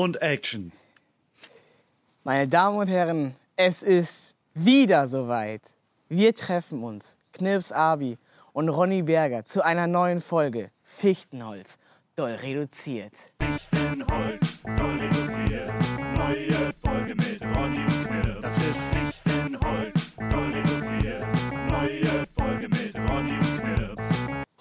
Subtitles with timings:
[0.00, 0.72] und Action.
[2.24, 5.60] Meine Damen und Herren, es ist wieder soweit.
[6.08, 8.16] Wir treffen uns, Knirps Abi
[8.54, 11.78] und Ronny Berger, zu einer neuen Folge Fichtenholz,
[12.16, 13.12] doll reduziert.
[13.42, 15.70] Fichtenholz, doll reduziert.
[16.14, 18.40] Neue Folge mit Ronny und Knirps.
[18.40, 21.24] Das ist Fichtenholz, doll reduziert.
[21.68, 24.04] Neue Folge mit Ronny und Knirps.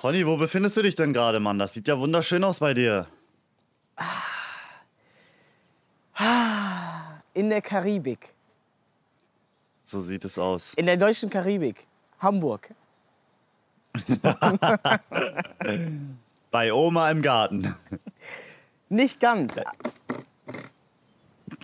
[0.03, 1.57] Ronny, wo befindest du dich denn gerade, Mann?
[1.57, 3.07] Das sieht ja wunderschön aus bei dir.
[7.33, 8.33] In der Karibik,
[9.85, 10.73] So sieht es aus.
[10.75, 11.87] in der deutschen Karibik,
[12.19, 12.69] Hamburg.
[16.51, 17.73] Bei Oma im Garten.
[18.89, 19.55] Nicht ganz.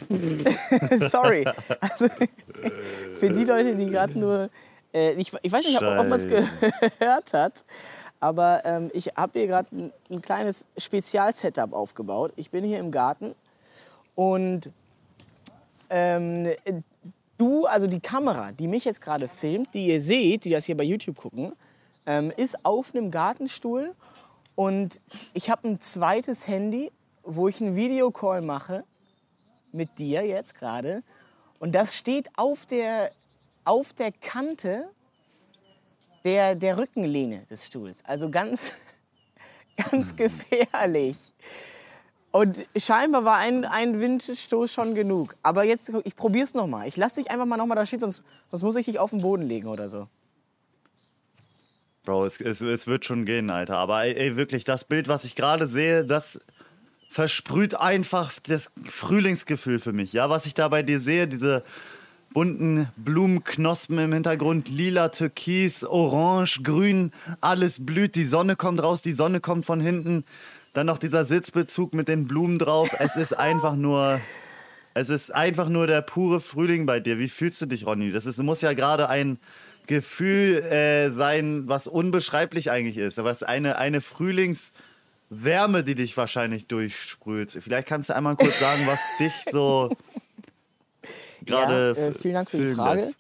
[1.10, 1.46] Sorry.
[1.80, 2.08] Also,
[3.20, 4.50] für die Leute, die gerade nur.
[4.94, 7.66] Äh, ich, ich weiß nicht, ob, ob man es gehört hat,
[8.20, 12.32] aber ähm, ich habe hier gerade ein, ein kleines Spezial-Setup aufgebaut.
[12.36, 13.36] Ich bin hier im Garten
[14.16, 14.72] und
[15.90, 16.48] ähm,
[17.38, 20.78] du, also die Kamera, die mich jetzt gerade filmt, die ihr seht, die das hier
[20.78, 21.54] bei YouTube gucken,
[22.06, 23.94] ähm, ist auf einem Gartenstuhl
[24.56, 25.02] und
[25.34, 26.92] ich habe ein zweites Handy,
[27.24, 28.84] wo ich einen Videocall mache
[29.72, 31.04] mit dir jetzt gerade
[31.60, 33.12] und das steht auf der,
[33.64, 34.90] auf der Kante
[36.24, 38.04] der, der Rückenlehne des Stuhls.
[38.04, 38.74] Also ganz,
[39.92, 41.18] ganz gefährlich.
[42.36, 45.38] Und scheinbar war ein, ein Windstoß schon genug.
[45.42, 46.86] Aber jetzt, ich probier's noch mal.
[46.86, 49.12] Ich lass dich einfach mal noch mal da stehen, sonst, sonst muss ich dich auf
[49.12, 50.10] den Boden legen oder so.
[52.04, 53.78] Bro, es, es, es wird schon gehen, Alter.
[53.78, 56.42] Aber ey, ey, wirklich, das Bild, was ich gerade sehe, das
[57.10, 60.12] versprüht einfach das Frühlingsgefühl für mich.
[60.12, 61.64] Ja, was ich da bei dir sehe, diese
[62.34, 69.14] bunten Blumenknospen im Hintergrund, lila, türkis, orange, grün, alles blüht, die Sonne kommt raus, die
[69.14, 70.26] Sonne kommt von hinten.
[70.76, 72.90] Dann noch dieser Sitzbezug mit den Blumen drauf.
[73.00, 74.20] Es ist einfach nur,
[74.94, 77.18] es ist einfach nur der pure Frühling bei dir.
[77.18, 78.12] Wie fühlst du dich, Ronny?
[78.12, 79.40] Das ist, muss ja gerade ein
[79.88, 83.18] Gefühl äh, sein, was unbeschreiblich eigentlich ist.
[83.20, 87.52] Aber es ist eine, eine Frühlingswärme, die dich wahrscheinlich durchsprüht.
[87.54, 89.90] Vielleicht kannst du einmal kurz sagen, was dich so
[91.46, 93.02] gerade ja, äh, vielen Dank für die Frage.
[93.02, 93.18] lässt.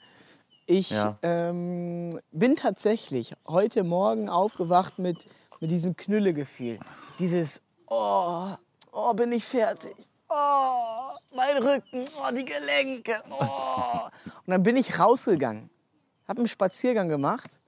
[0.66, 1.18] Ich Ja.
[1.22, 5.26] ähm, bin tatsächlich heute Morgen aufgewacht mit,
[5.62, 6.80] mit diesem Knüllegefühl.
[7.20, 8.50] Dieses, oh,
[8.92, 9.96] oh, bin ich fertig.
[10.30, 13.22] Oh, mein Rücken, oh, die Gelenke.
[13.30, 14.08] Oh.
[14.46, 15.70] Und dann bin ich rausgegangen,
[16.28, 17.60] habe einen Spaziergang gemacht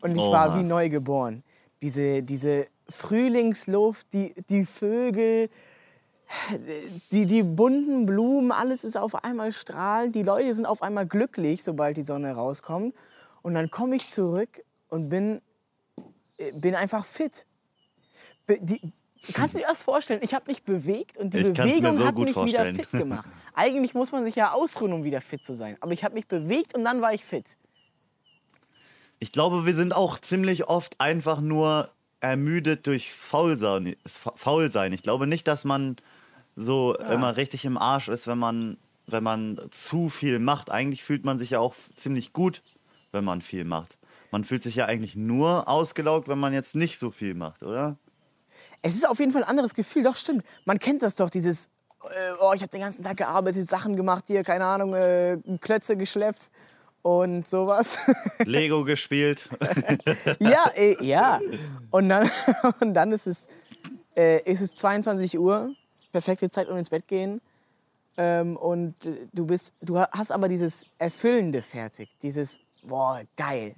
[0.00, 0.60] und ich Oh war Mann.
[0.60, 1.44] wie neu geboren.
[1.82, 5.50] Diese, diese Frühlingsluft, die, die Vögel,
[7.12, 10.14] die, die bunten Blumen, alles ist auf einmal strahlend.
[10.14, 12.94] Die Leute sind auf einmal glücklich, sobald die Sonne rauskommt.
[13.42, 15.40] Und dann komme ich zurück und bin,
[16.38, 17.44] äh, bin einfach fit.
[18.48, 18.80] Die,
[19.32, 20.20] kannst du dir das vorstellen?
[20.22, 22.74] Ich habe mich bewegt und die Ich Bewegung so hat gut mich vorstellen.
[22.76, 23.28] wieder fit gemacht.
[23.54, 25.76] Eigentlich muss man sich ja ausruhen, um wieder fit zu sein.
[25.80, 27.56] Aber ich habe mich bewegt und dann war ich fit.
[29.18, 31.90] Ich glaube, wir sind auch ziemlich oft einfach nur
[32.20, 33.96] ermüdet durchs Faulsein.
[34.06, 34.92] Faulsein.
[34.92, 35.96] Ich glaube nicht, dass man
[36.54, 40.70] so immer richtig im Arsch ist, wenn man, wenn man zu viel macht.
[40.70, 42.62] Eigentlich fühlt man sich ja auch ziemlich gut,
[43.12, 43.96] wenn man viel macht.
[44.30, 47.96] Man fühlt sich ja eigentlich nur ausgelaugt, wenn man jetzt nicht so viel macht, oder?
[48.86, 50.44] Es ist auf jeden Fall ein anderes Gefühl, doch stimmt.
[50.64, 51.66] Man kennt das doch, dieses,
[52.04, 52.08] äh,
[52.40, 56.50] oh, ich habe den ganzen Tag gearbeitet, Sachen gemacht, hier, keine Ahnung, äh, Klötze geschleppt
[57.02, 57.98] und sowas.
[58.44, 59.48] Lego gespielt.
[60.38, 61.40] ja, äh, ja.
[61.90, 62.30] Und dann,
[62.80, 63.48] und dann ist, es,
[64.16, 65.74] äh, ist es 22 Uhr,
[66.12, 67.40] perfekte Zeit, um ins Bett gehen.
[68.18, 73.74] Ähm, und äh, du, bist, du hast aber dieses Erfüllende fertig, dieses, boah, geil.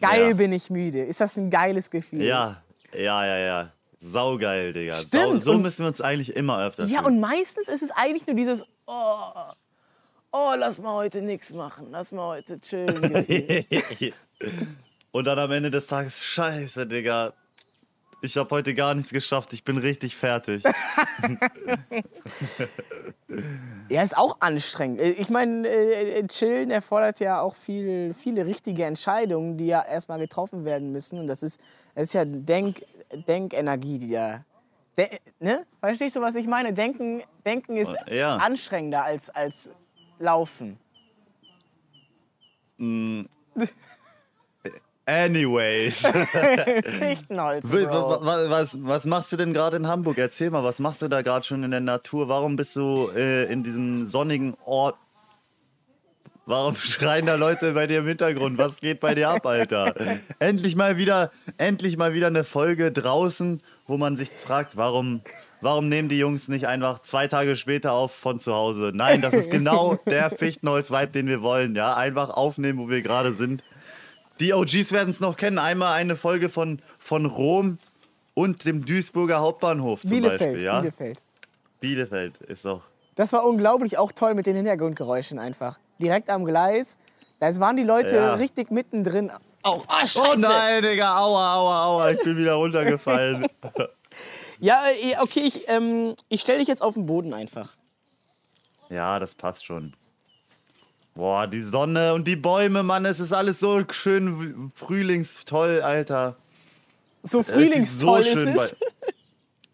[0.00, 0.34] Geil Ja.
[0.34, 1.04] bin ich müde.
[1.04, 2.22] Ist das ein geiles Gefühl?
[2.22, 2.62] ja,
[2.94, 3.72] ja, ja, ja.
[4.04, 4.94] Saugeil, Digga.
[4.96, 7.14] Sau, Stimmt, so und- müssen wir uns eigentlich immer öfter Ja, fühlen.
[7.14, 9.16] und meistens ist es eigentlich nur dieses, oh,
[10.32, 13.00] oh, lass mal heute nichts machen, lass mal heute chillen.
[15.12, 17.34] Und dann am Ende des Tages, scheiße, Digga.
[18.24, 19.52] Ich habe heute gar nichts geschafft.
[19.52, 20.62] Ich bin richtig fertig.
[23.90, 25.00] ja, ist auch anstrengend.
[25.00, 30.20] Äh, Ich meine, äh, chillen erfordert ja auch viel, viele richtige Entscheidungen, die ja erstmal
[30.20, 31.18] getroffen werden müssen.
[31.18, 31.60] Und das ist,
[31.96, 32.82] das ist ja Denk,
[33.26, 34.44] Denkenergie, die da.
[34.96, 35.08] De,
[35.40, 35.66] ne?
[35.80, 36.72] Verstehst du, was ich meine?
[36.72, 38.36] Denken, Denken ist Ja.
[38.36, 39.74] anstrengender als, als
[40.18, 40.78] Laufen.
[45.04, 46.06] Anyways.
[46.98, 48.10] Fichtenholz, Wa- Bro.
[48.10, 50.16] wa- wa- was, was machst du denn gerade in Hamburg?
[50.18, 52.28] Erzähl mal, was machst du da gerade schon in der Natur?
[52.28, 54.96] Warum bist du äh, in diesem sonnigen Ort?
[56.46, 58.58] Warum schreien da Leute bei dir im Hintergrund?
[58.58, 59.94] Was geht bei dir ab, Alter?
[60.38, 65.20] Endlich mal wieder, endlich mal wieder eine Folge draußen, wo man sich fragt, warum,
[65.60, 68.92] warum nehmen die Jungs nicht einfach zwei Tage später auf von zu Hause?
[68.94, 71.74] Nein, das ist genau der Fichtenholz-Vibe, den wir wollen.
[71.74, 73.64] Ja, einfach aufnehmen, wo wir gerade sind.
[74.42, 75.60] Die OGs werden es noch kennen.
[75.60, 77.78] Einmal eine Folge von, von Rom
[78.34, 80.64] und dem Duisburger Hauptbahnhof zum Bielefeld, Beispiel.
[80.64, 80.80] Ja?
[80.80, 81.22] Bielefeld.
[81.78, 82.82] Bielefeld ist doch.
[83.14, 85.78] Das war unglaublich auch toll mit den Hintergrundgeräuschen einfach.
[86.00, 86.98] Direkt am Gleis.
[87.38, 88.34] Da waren die Leute Ja.
[88.34, 89.30] richtig mittendrin.
[89.62, 90.20] Auch, ah, scheiße.
[90.32, 93.46] Oh nein, Digga, aua, aua, aua, ich bin wieder runtergefallen.
[94.58, 97.76] Ja, äh, okay, ich, ähm, ich stelle dich jetzt auf den Boden einfach.
[98.90, 99.94] ja, das passt schon.
[101.14, 106.36] Boah, die Sonne und die Bäume, Mann, es ist alles so schön frühlingstoll, Alter.
[107.22, 108.76] So Es frühlingstoll so schön ist es.
[108.76, 109.16] Bei,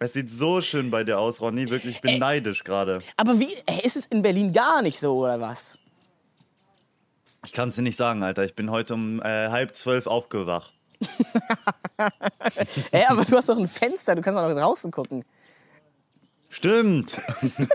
[0.01, 1.69] es sieht so schön bei dir aus, Ronny.
[1.71, 3.01] Wirklich, ich bin neidisch gerade.
[3.17, 5.79] Aber wie, äh, ist es in Berlin gar nicht so, oder was?
[7.45, 8.45] Ich kann es dir nicht sagen, Alter.
[8.45, 10.73] Ich bin heute um äh, halb zwölf aufgewacht.
[12.91, 15.25] Hä, aber du hast doch ein Fenster, du kannst doch noch draußen gucken.
[16.51, 17.21] Stimmt,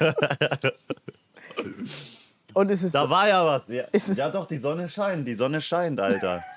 [2.54, 3.64] Und es ist da war ja was.
[3.68, 3.86] Ja,
[4.16, 5.28] ja doch, die Sonne scheint.
[5.28, 6.44] Die Sonne scheint, Alter.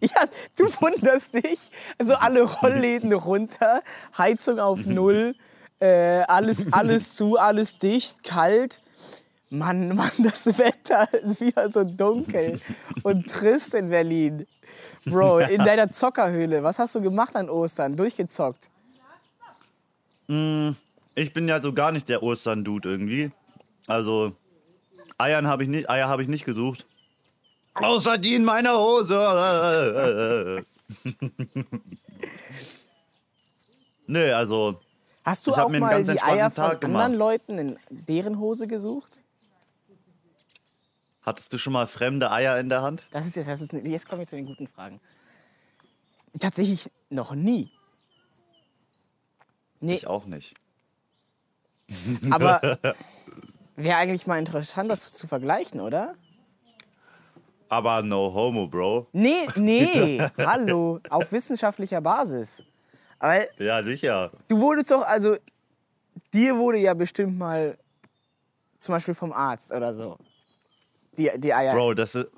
[0.00, 0.24] Ja,
[0.56, 1.60] du wunderst dich.
[1.96, 3.82] Also alle Rollläden runter,
[4.18, 5.36] Heizung auf Null,
[5.78, 8.82] äh, alles, alles zu, alles dicht, kalt.
[9.48, 12.60] Mann, Mann, das Wetter ist wieder so dunkel
[13.02, 14.46] und trist in Berlin.
[15.04, 17.96] Bro, in deiner Zockerhöhle, was hast du gemacht an Ostern?
[17.96, 18.70] Durchgezockt.
[20.28, 23.32] Ich bin ja so gar nicht der Ostern-Dude irgendwie.
[23.88, 24.36] Also,
[25.20, 26.86] Eiern habe ich nicht, Eier habe ich nicht gesucht.
[27.74, 30.64] Außer die in meiner Hose.
[34.06, 34.80] Nö, also,
[35.24, 37.04] Hast du Ich auch mir einen mal ganz die Eier von Tag gemacht.
[37.04, 39.22] anderen Leuten in deren Hose gesucht?
[41.22, 43.06] hattest du schon mal fremde Eier in der Hand?
[43.12, 45.00] Das ist jetzt, das ist, jetzt kommen wir zu den guten Fragen.
[46.40, 47.70] Tatsächlich noch nie.
[49.80, 50.54] Nee, Ich auch nicht.
[52.30, 52.78] aber
[53.84, 56.14] wäre eigentlich mal interessant, das zu vergleichen, oder?
[57.68, 59.06] Aber no homo, Bro.
[59.12, 62.64] Nee, nee, hallo, auf wissenschaftlicher Basis.
[63.18, 64.32] Aber Ja, sicher.
[64.48, 65.36] du wurdest doch, also
[66.34, 67.78] dir wurde ja bestimmt mal
[68.78, 70.16] zum Beispiel vom Arzt oder so
[71.16, 71.74] die, die Eier.
[71.74, 72.28] Bro, das ist,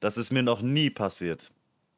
[0.00, 1.50] das ist mir noch nie passiert.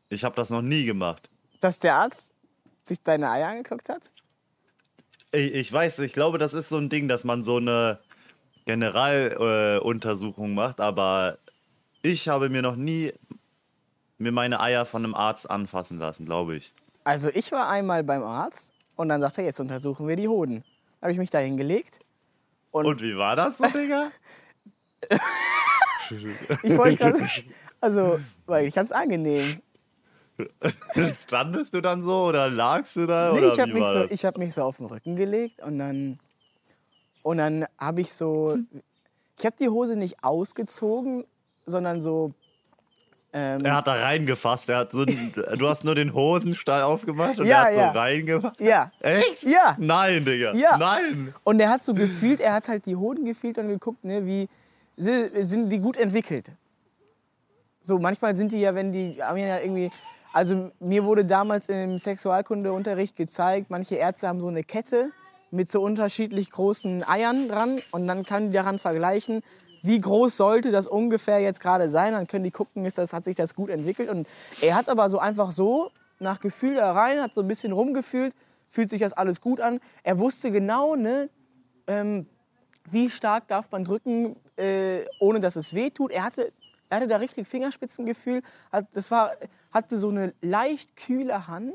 [0.09, 1.29] Ich habe das noch nie gemacht.
[1.61, 2.35] Dass der Arzt
[2.83, 4.13] sich deine Eier angeguckt hat?
[5.33, 8.01] Ich, ich weiß, ich glaube, das ist so ein Ding, dass man so eine
[8.65, 11.39] Generaluntersuchung äh, macht, aber
[12.03, 13.13] ich habe mir noch nie
[14.19, 16.73] mir meine Eier von einem Arzt anfassen lassen, glaube ich.
[17.05, 20.65] Also ich war einmal beim Arzt und dann sagte er, jetzt untersuchen wir die Hoden.
[21.01, 22.01] Da habe ich mich da hingelegt.
[22.71, 24.09] Und, Und wie war das so, Digga?
[26.63, 27.29] ich wollte gerade,
[27.81, 29.61] also war eigentlich ganz angenehm.
[31.27, 33.33] Standest du dann so oder lagst du da?
[33.33, 35.79] Nee, oder ich habe mich, so, ich hab mich so auf den Rücken gelegt und
[35.79, 36.19] dann,
[37.23, 38.57] und dann habe ich so,
[39.39, 41.25] ich habe die Hose nicht ausgezogen,
[41.67, 42.33] sondern so,
[43.35, 44.69] ähm, Er hat da reingefasst.
[44.69, 47.93] Er hat so du hast nur den Hosenstall aufgemacht und Ja, er hat ja.
[47.93, 48.61] so reingemacht.
[48.61, 49.43] ja, Echt?
[49.45, 49.75] ja.
[49.79, 50.53] Nein, Digga.
[50.55, 50.77] Ja.
[50.77, 51.35] Nein.
[51.43, 54.49] Und er hat so gefühlt, er hat halt die Hoden gefühlt und geguckt, ne, wie
[54.99, 56.53] si- sind die gut entwickelt.
[57.81, 59.91] So, manchmal sind die ja, wenn die haben ja irgendwie.
[60.35, 65.11] Also mir wurde damals im Sexualkundeunterricht gezeigt, manche Ärzte haben so eine Kette
[65.53, 69.41] mit so unterschiedlich großen Eiern dran und dann kann die daran vergleichen,
[69.83, 72.15] wie groß sollte das ungefähr jetzt gerade sein.
[72.15, 74.09] Dann können die gucken, ist das, hat sich das gut entwickelt.
[74.09, 74.27] Und
[74.61, 78.35] er hat aber so einfach so nach Gefühl da rein, hat so ein bisschen rumgefühlt,
[78.69, 79.81] fühlt sich das alles gut an.
[80.03, 81.29] Er wusste genau, ne,
[81.87, 82.27] ähm,
[82.91, 86.13] wie stark darf man drücken, äh, ohne dass es weh tut.
[86.13, 86.53] Er hatte,
[86.89, 88.43] er hatte da richtig Fingerspitzengefühl.
[88.71, 89.33] Hat, das war,
[89.71, 91.75] hatte so eine leicht kühle Hand,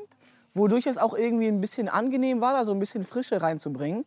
[0.58, 4.06] wodurch es auch irgendwie ein bisschen angenehm war, da so ein bisschen Frische reinzubringen.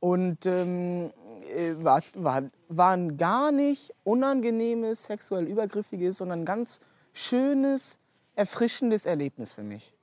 [0.00, 1.10] Und ähm,
[1.56, 6.80] äh, war, war, war ein gar nicht unangenehmes, sexuell übergriffiges, sondern ein ganz
[7.12, 8.00] schönes,
[8.34, 9.94] erfrischendes Erlebnis für mich.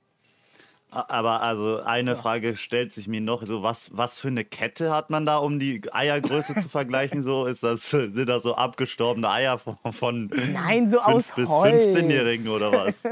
[0.90, 5.08] Aber also eine Frage stellt sich mir noch, so was, was für eine Kette hat
[5.08, 7.22] man da, um die Eiergröße zu vergleichen?
[7.22, 11.48] So ist das, sind das so abgestorbene Eier von, von Nein, so 5 aus bis
[11.48, 11.94] Holz.
[11.94, 13.02] 15-Jährigen oder was?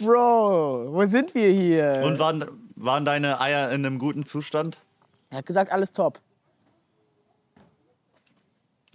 [0.00, 2.02] Bro, wo sind wir hier?
[2.04, 2.44] Und waren,
[2.76, 4.78] waren deine Eier in einem guten Zustand?
[5.30, 6.20] er hat gesagt, alles top.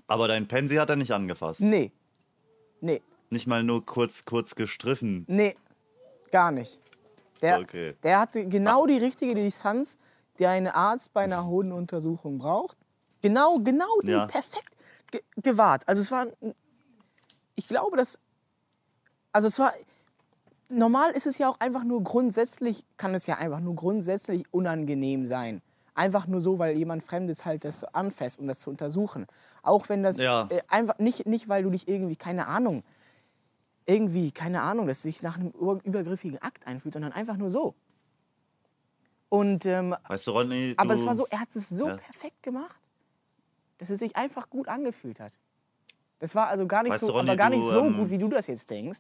[0.08, 1.62] Aber dein Pensi hat er nicht angefasst.
[1.62, 1.92] Nee.
[2.80, 3.02] Nee.
[3.30, 5.26] Nicht mal nur kurz, kurz gestriffen.
[5.28, 5.56] Nee.
[6.32, 6.80] Gar nicht.
[7.42, 7.96] Der, Okay.
[8.04, 9.98] der hatte genau die richtige Distanz,
[10.38, 12.78] die ein Arzt bei einer Hodenuntersuchung braucht.
[13.22, 14.26] Genau, genau die, Ja.
[14.28, 14.74] perfekt
[15.12, 15.88] ge gewahrt.
[15.88, 16.28] Also es war,
[17.56, 18.20] ich glaube, dass,
[19.32, 19.74] also es war,
[20.70, 25.26] normal ist es ja auch einfach nur grundsätzlich, kann es ja einfach nur grundsätzlich unangenehm
[25.26, 25.62] sein.
[25.96, 29.26] Einfach nur so, weil jemand Fremdes halt das anfasst, um das zu untersuchen.
[29.64, 30.48] Auch wenn das Ja.
[30.50, 32.84] äh, einfach nicht, nicht, weil du dich irgendwie, keine Ahnung,
[33.90, 35.52] irgendwie, keine Ahnung, dass es sich nach einem
[35.84, 37.74] übergriffigen Akt einfühlt, sondern einfach nur so.
[39.30, 41.98] Und, ähm, Weißt du, Ronny, aber du, es war so, er hat es so Ja.
[41.98, 42.76] perfekt gemacht,
[43.78, 45.34] dass es sich einfach gut angefühlt hat.
[46.20, 47.98] Das war also gar nicht Weißt so, du, Ronny, aber gar nicht du, so ähm,
[47.98, 49.00] gut, wie du das jetzt denkst.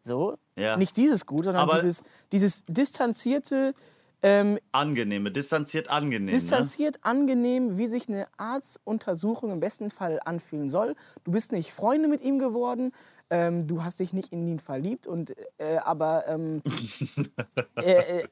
[0.00, 0.76] So, Ja.
[0.76, 2.02] nicht dieses gut, sondern Aber- dieses,
[2.32, 3.74] dieses distanzierte,
[4.22, 6.24] ähm, angenehme, distanziert angenehm.
[6.26, 6.30] ne?
[6.32, 10.94] distanziert, angenehm, wie sich eine Arztuntersuchung im besten Fall anfühlen soll.
[11.24, 12.92] Du bist nicht Freunde mit ihm geworden,
[13.30, 16.60] ähm, du hast dich nicht in ihn verliebt, und, äh, aber, ähm,
[17.76, 18.28] äh, äh,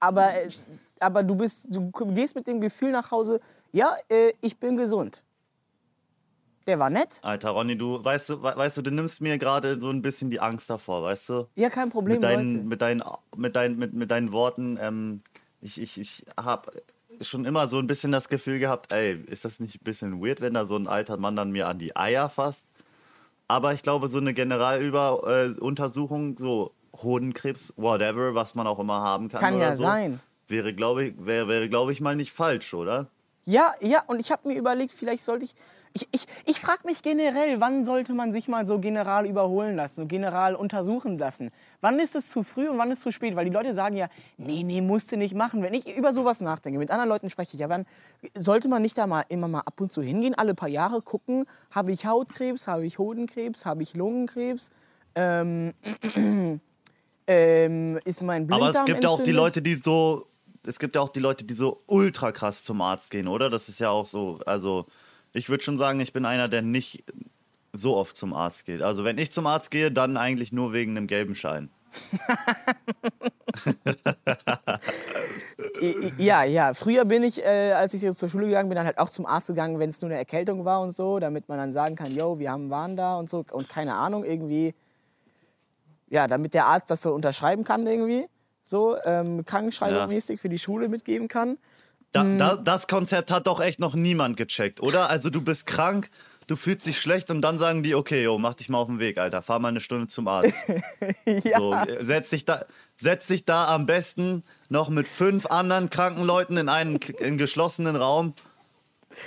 [0.00, 0.48] aber, äh,
[1.00, 3.40] aber du, bist, du gehst mit dem Gefühl nach Hause,
[3.72, 5.22] ja, äh, ich bin gesund.
[6.66, 7.20] Der war nett.
[7.22, 10.30] Alter, Ronny, du weißt du, we- weißt du, du nimmst mir gerade so ein bisschen
[10.30, 11.48] die Angst davor, weißt du?
[11.54, 12.64] Ja, kein Problem, mit deinen, Leute.
[12.66, 13.02] mit deinen,
[13.36, 15.22] mit deinen, mit, mit deinen Worten, ähm,
[15.60, 16.72] ich, ich, ich habe
[17.20, 20.40] schon immer so ein bisschen das Gefühl gehabt, ey, ist das nicht ein bisschen weird,
[20.40, 22.72] wenn da so ein alter Mann dann mir an die Eier fasst?
[23.48, 29.40] Aber ich glaube, so eine Generalüberuntersuchung, so Hodenkrebs, whatever, was man auch immer haben kann.
[29.40, 30.20] Kann ja so, sein.
[30.48, 33.08] Wäre, glaube ich, wäre, wäre, glaube ich, mal nicht falsch, oder?
[33.44, 35.54] Ja, ja, und ich habe mir überlegt, vielleicht sollte ich.
[35.96, 40.02] Ich, ich, ich frage mich generell, wann sollte man sich mal so general überholen lassen,
[40.02, 41.50] so general untersuchen lassen?
[41.80, 43.34] Wann ist es zu früh und wann ist es zu spät?
[43.34, 45.62] Weil die Leute sagen ja, nee, nee, musst du nicht machen.
[45.62, 47.86] Wenn ich über sowas nachdenke, mit anderen Leuten spreche ich, ja, wann
[48.34, 51.46] sollte man nicht da mal immer mal ab und zu hingehen, alle paar Jahre gucken,
[51.70, 54.72] habe ich Hautkrebs, habe ich Hodenkrebs, habe ich Lungenkrebs?
[55.14, 55.72] Ähm,
[57.26, 59.32] ähm, ist mein Blinddarm Aber es gibt ja auch die?
[59.32, 60.26] Leute, die so,
[60.66, 63.48] es gibt ja auch die Leute, die so ultra krass zum Arzt gehen, oder?
[63.48, 64.84] Das ist ja auch so, also
[65.36, 67.04] ich würde schon sagen, ich bin einer, der nicht
[67.72, 68.82] so oft zum Arzt geht.
[68.82, 71.70] Also wenn ich zum Arzt gehe, dann eigentlich nur wegen einem gelben Schein.
[76.18, 76.74] Ja, ja.
[76.74, 79.26] Früher bin ich, äh, als ich jetzt zur Schule gegangen bin, dann halt auch zum
[79.26, 82.12] Arzt gegangen, wenn es nur eine Erkältung war und so, damit man dann sagen kann,
[82.14, 84.74] yo, wir haben waren da und so und keine Ahnung irgendwie.
[86.08, 88.26] Ja, damit der Arzt das so unterschreiben kann irgendwie,
[88.62, 90.36] so ähm, Krankenschreibung Ja.
[90.36, 91.58] für die Schule mitgeben kann.
[92.16, 92.38] Da, Mhm.
[92.38, 95.10] da, das Konzept hat doch echt noch niemand gecheckt, oder?
[95.10, 96.08] Also du bist krank,
[96.46, 98.98] du fühlst dich schlecht und dann sagen die, okay, yo, mach dich mal auf den
[98.98, 100.54] Weg, Alter, fahr mal eine Stunde zum Arzt.
[101.26, 101.58] ja.
[101.58, 102.64] So, setz dich da,
[102.96, 107.96] setz dich da am besten noch mit fünf anderen kranken Leuten in einen in geschlossenen
[107.96, 108.32] Raum,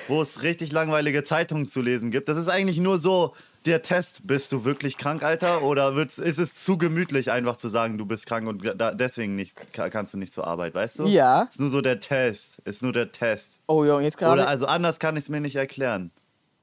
[0.07, 2.27] wo es richtig langweilige Zeitungen zu lesen gibt.
[2.29, 3.33] Das ist eigentlich nur so
[3.65, 5.63] der Test, bist du wirklich krank, Alter?
[5.63, 9.35] Oder wird's, ist es zu gemütlich, einfach zu sagen, du bist krank und da, deswegen
[9.35, 11.07] nicht, ka- kannst du nicht zur Arbeit, weißt du?
[11.07, 11.43] Ja.
[11.43, 12.59] Ist nur so der Test.
[12.65, 13.59] Ist nur der Test.
[13.67, 16.11] Oh ja, und jetzt Oder gerade also anders kann ich es mir nicht erklären.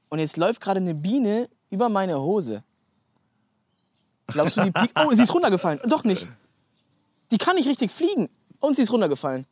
[0.09, 2.63] und jetzt läuft gerade eine Biene über meine Hose.
[4.27, 4.93] Glaubst du, die piekt?
[4.99, 5.79] Oh, sie ist runtergefallen.
[5.87, 6.27] Doch nicht.
[7.31, 8.29] Die kann nicht richtig fliegen.
[8.59, 9.45] Und sie ist runtergefallen.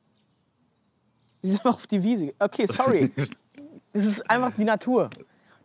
[1.41, 2.33] Sie ist einfach auf die Wiese.
[2.39, 3.11] Okay, sorry.
[3.93, 5.09] Das ist einfach die Natur.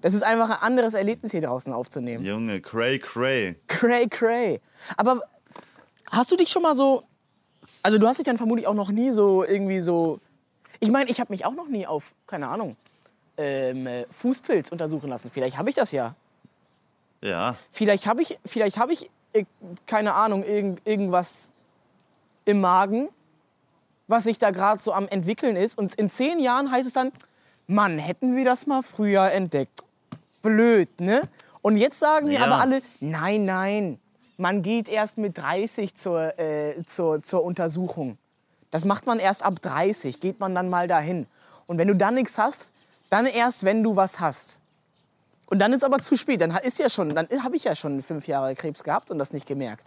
[0.00, 2.25] Das ist einfach ein anderes Erlebnis hier draußen aufzunehmen.
[2.25, 3.57] Junge, cray cray.
[3.66, 4.61] Cray, cray.
[4.97, 5.23] Aber
[6.11, 7.02] hast du dich schon mal so.
[7.83, 10.21] Also, du hast dich dann vermutlich auch noch nie so irgendwie so.
[10.80, 12.76] Ich meine, ich habe mich auch noch nie auf, keine Ahnung,
[13.37, 15.30] ähm, äh, Fußpilz untersuchen lassen.
[15.30, 16.14] Vielleicht habe ich das ja.
[17.23, 17.54] Ja.
[17.71, 19.45] Vielleicht habe ich, vielleicht habe ich, äh,
[19.87, 21.52] keine Ahnung, irgend, irgendwas
[22.47, 23.11] im Magen,
[24.09, 25.76] was sich da gerade so am entwickeln ist.
[25.76, 27.12] Und in zehn Jahren heißt es dann,
[27.66, 29.85] Mann, hätten wir das mal früher entdeckt.
[30.42, 31.23] Blöd, ne?
[31.62, 32.47] Und jetzt sagen mir Ja.
[32.47, 33.99] aber alle, nein, nein,
[34.37, 38.16] man geht erst mit 30 zur, äh, zur, zur Untersuchung.
[38.70, 41.26] Das macht man erst ab 30, geht man dann mal dahin.
[41.66, 42.73] Und wenn du dann nichts hast,
[43.11, 44.61] dann erst, wenn du was hast.
[45.47, 46.40] Und dann ist aber zu spät.
[46.40, 49.32] Dann ist ja schon, dann habe ich ja schon fünf Jahre Krebs gehabt und das
[49.32, 49.85] nicht gemerkt.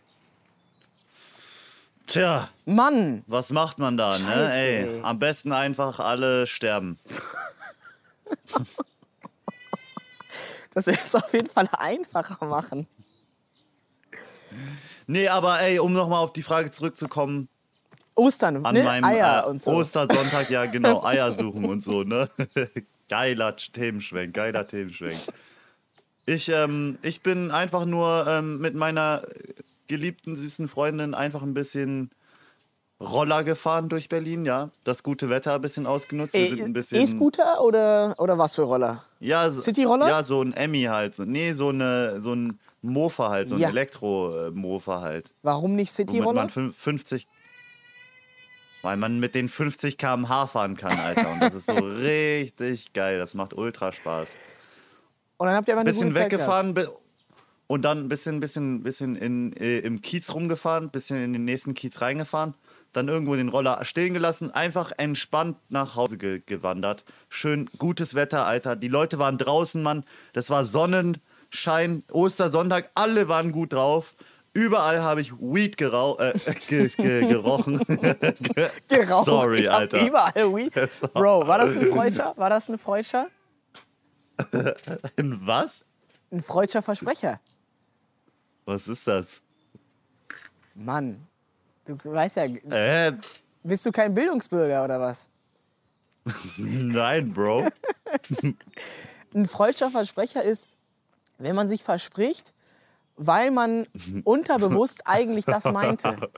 [2.06, 4.54] Tja, Mann, was macht man da, Scheiße, ne?
[4.54, 5.02] Ey, ey.
[5.04, 6.98] am besten einfach alle sterben.
[10.74, 12.88] das wird es auf jeden Fall einfacher machen.
[15.08, 17.50] Nee, aber ey, um nochmal auf die Frage zurückzukommen,
[18.16, 18.84] Ostern, an ne?
[18.84, 19.72] meinem Eier äh, und so.
[19.72, 22.30] Ostersonntag, ja genau, Eier suchen und so, ne?
[23.10, 25.20] geiler Themenschwenk, geiler Themenschwenk.
[26.26, 29.24] Ich, ähm, ich bin einfach nur ähm, mit meiner
[29.88, 32.12] geliebten, süßen Freundin einfach ein bisschen
[33.04, 34.70] Roller gefahren durch Berlin, ja.
[34.84, 36.34] Das gute Wetter ein bisschen ausgenutzt.
[36.34, 37.02] Wir sind ein E- bisschen.
[37.02, 39.04] E-Scooter oder, oder was für Roller?
[39.20, 40.08] Ja, so, Cityroller?
[40.08, 41.20] Ja, so ein Emmy halt.
[41.20, 43.70] Nee, so, eine, so ein Mofa halt, so ein Ja.
[43.70, 45.32] Elektro-Mofa halt.
[45.42, 46.34] Warum nicht Cityroller?
[46.42, 47.28] man fün- 50.
[48.82, 51.32] Weil man mit den 50 km/h fahren kann, Alter.
[51.32, 53.18] Und das ist so richtig geil.
[53.18, 54.30] Das macht ultra Spaß.
[55.38, 56.76] Und dann habt ihr aber eine Bisschen gute Zeit weggefahren.
[57.68, 61.74] und dann ein bisschen, bisschen, bisschen in, äh, im Kiez rumgefahren, bisschen in den nächsten
[61.76, 62.56] Kiez reingefahren,
[62.94, 67.04] dann irgendwo den Roller stehen gelassen, einfach entspannt nach Hause ge gewandert.
[67.30, 68.76] Schön gutes Wetter, Alter.
[68.76, 70.06] Die Leute waren draußen, Mann.
[70.34, 74.16] Das war Sonnenschein, Ostersonntag, alle waren gut drauf.
[74.54, 76.34] Überall habe ich Weed gerau äh,
[76.68, 77.80] ge ge gerochen.
[78.88, 79.26] Geraucht.
[79.26, 80.06] Sorry, Alter.
[80.06, 80.74] Überall Weed.
[81.14, 82.34] Bro, war das ein Freudscher?
[82.38, 83.28] War das ein Freudscher?
[85.16, 85.84] In was?
[86.32, 87.40] Ein freudscher Versprecher.
[88.66, 89.42] Was ist das?
[90.76, 91.28] Mann,
[91.86, 93.14] du weißt ja, Äh,
[93.64, 95.30] bist du kein Bildungsbürger oder was?
[96.58, 97.68] nein, Bro.
[99.34, 100.70] Ein freudscher Versprecher ist,
[101.38, 102.54] wenn man sich verspricht,
[103.18, 103.88] weil man
[104.24, 106.30] unterbewusst eigentlich das meinte.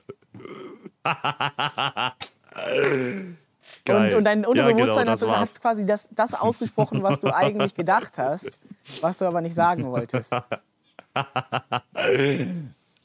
[3.88, 7.74] Und, und dein Ja, Unterbewusstsein genau, hat, hat quasi das, das ausgesprochen, was du eigentlich
[7.74, 8.58] gedacht hast,
[9.00, 10.34] was du aber nicht sagen wolltest.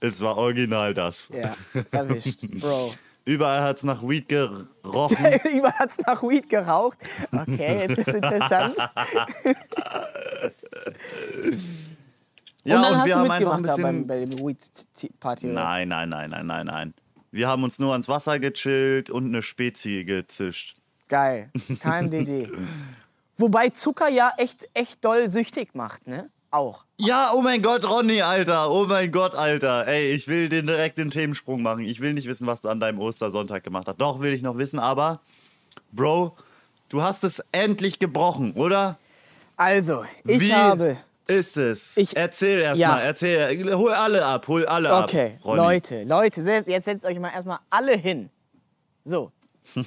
[0.01, 1.29] Es war original das.
[1.29, 1.55] Ja,
[1.91, 2.93] erwischt, Bro.
[3.25, 5.15] Überall hat es nach Weed gerochen.
[5.53, 6.97] Überall hat's nach Weed geraucht.
[7.31, 8.75] Okay, jetzt ist interessant.
[12.63, 13.83] ja, und dann hast wir du haben mitgemacht ein bisschen.
[13.83, 15.47] beim, bei dem Weed-Party.
[15.47, 16.95] Nein, nein, nein, nein, nein, nein.
[17.29, 20.77] Wir haben uns nur ans Wasser gechillt und eine Spezie gezischt.
[21.07, 22.49] Geil, KMDD.
[23.37, 26.31] Wobei Zucker ja echt, echt doll süchtig macht, ne?
[26.51, 26.83] Auch.
[26.97, 28.69] Ja, oh mein Gott, Ronny, Alter.
[28.71, 29.87] Oh mein Gott, Alter.
[29.87, 31.85] Ey, ich will den direkt den Themensprung machen.
[31.85, 34.01] Ich will nicht wissen, was du an deinem Ostersonntag gemacht hast.
[34.01, 35.21] Doch, will ich noch wissen, aber,
[35.93, 36.35] Bro,
[36.89, 38.97] du hast es endlich gebrochen, oder?
[39.55, 40.97] Also, ich Wie habe.
[41.25, 41.95] ist es?
[41.95, 42.89] Ich- erzähl erst Ja.
[42.89, 43.73] mal, erzähl.
[43.75, 45.05] Hol alle ab, hol alle ab.
[45.05, 45.37] Okay.
[45.45, 48.29] Leute, Leute, jetzt setzt euch mal erstmal alle hin.
[49.05, 49.31] So,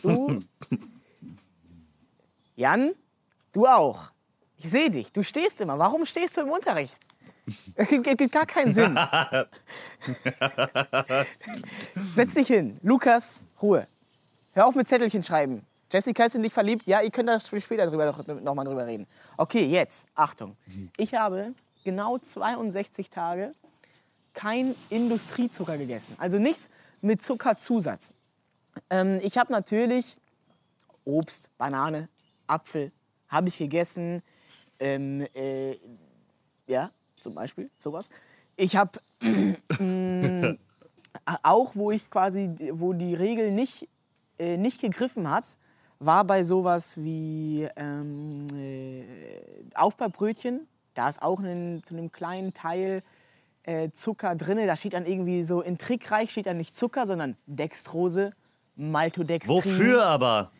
[0.02, 0.40] du.
[2.56, 2.94] Jan,
[3.52, 4.10] du auch.
[4.64, 5.78] Ich sehe dich, du stehst immer.
[5.78, 6.94] Warum stehst du im Unterricht?
[7.74, 8.98] Es gibt, gibt gar keinen Sinn.
[12.14, 12.80] Setz dich hin.
[12.82, 13.86] Lukas, Ruhe.
[14.54, 15.66] Hör auf mit Zettelchen schreiben.
[15.92, 16.86] Jessica ist in dich verliebt.
[16.86, 19.06] Ja, ihr könnt da später drüber noch, noch mal drüber reden.
[19.36, 20.56] Okay, jetzt, Achtung.
[20.96, 21.52] Ich habe
[21.84, 23.52] genau 62 Tage
[24.32, 26.16] kein Industriezucker gegessen.
[26.18, 26.70] Also nichts
[27.02, 28.14] mit Zuckerzusatz.
[28.88, 30.16] Ähm, ich habe natürlich
[31.04, 32.08] Obst, Banane,
[32.46, 32.92] Apfel,
[33.28, 34.22] habe ich gegessen.
[34.78, 35.76] Ähm, äh,
[36.66, 38.10] ja, zum Beispiel sowas.
[38.56, 39.00] Ich habe
[39.78, 40.58] mm,
[41.42, 43.88] auch, wo ich quasi, wo die Regel nicht,
[44.38, 45.44] äh, nicht gegriffen hat,
[45.98, 49.04] war bei sowas wie ähm, äh,
[49.74, 50.66] Aufbackbrötchen.
[50.94, 53.02] Da ist auch ein, zu einem kleinen Teil
[53.64, 54.64] äh, Zucker drin.
[54.66, 58.32] Da steht dann irgendwie so, in Trickreich steht dann nicht Zucker, sondern Dextrose,
[58.76, 59.56] Maltodextrin.
[59.56, 60.50] Wofür aber?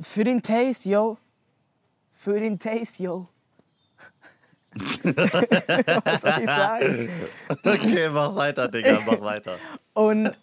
[0.00, 1.16] Für den Taste, yo.
[2.12, 3.26] Für den Taste, yo.
[6.04, 7.08] Was soll ich sagen?
[7.64, 9.58] Okay, mach weiter, Digga, mach weiter.
[9.92, 10.38] Und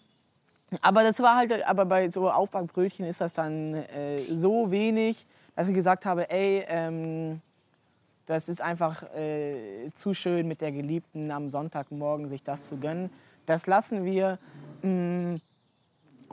[0.80, 5.68] aber das war halt, aber bei so Aufbackbrötchen ist das dann äh, so wenig, dass
[5.68, 7.40] ich gesagt habe, ey, ähm,
[8.26, 13.10] das ist einfach äh, zu schön mit der Geliebten am Sonntagmorgen sich das zu gönnen.
[13.46, 14.38] Das lassen wir.
[14.82, 15.36] Mm,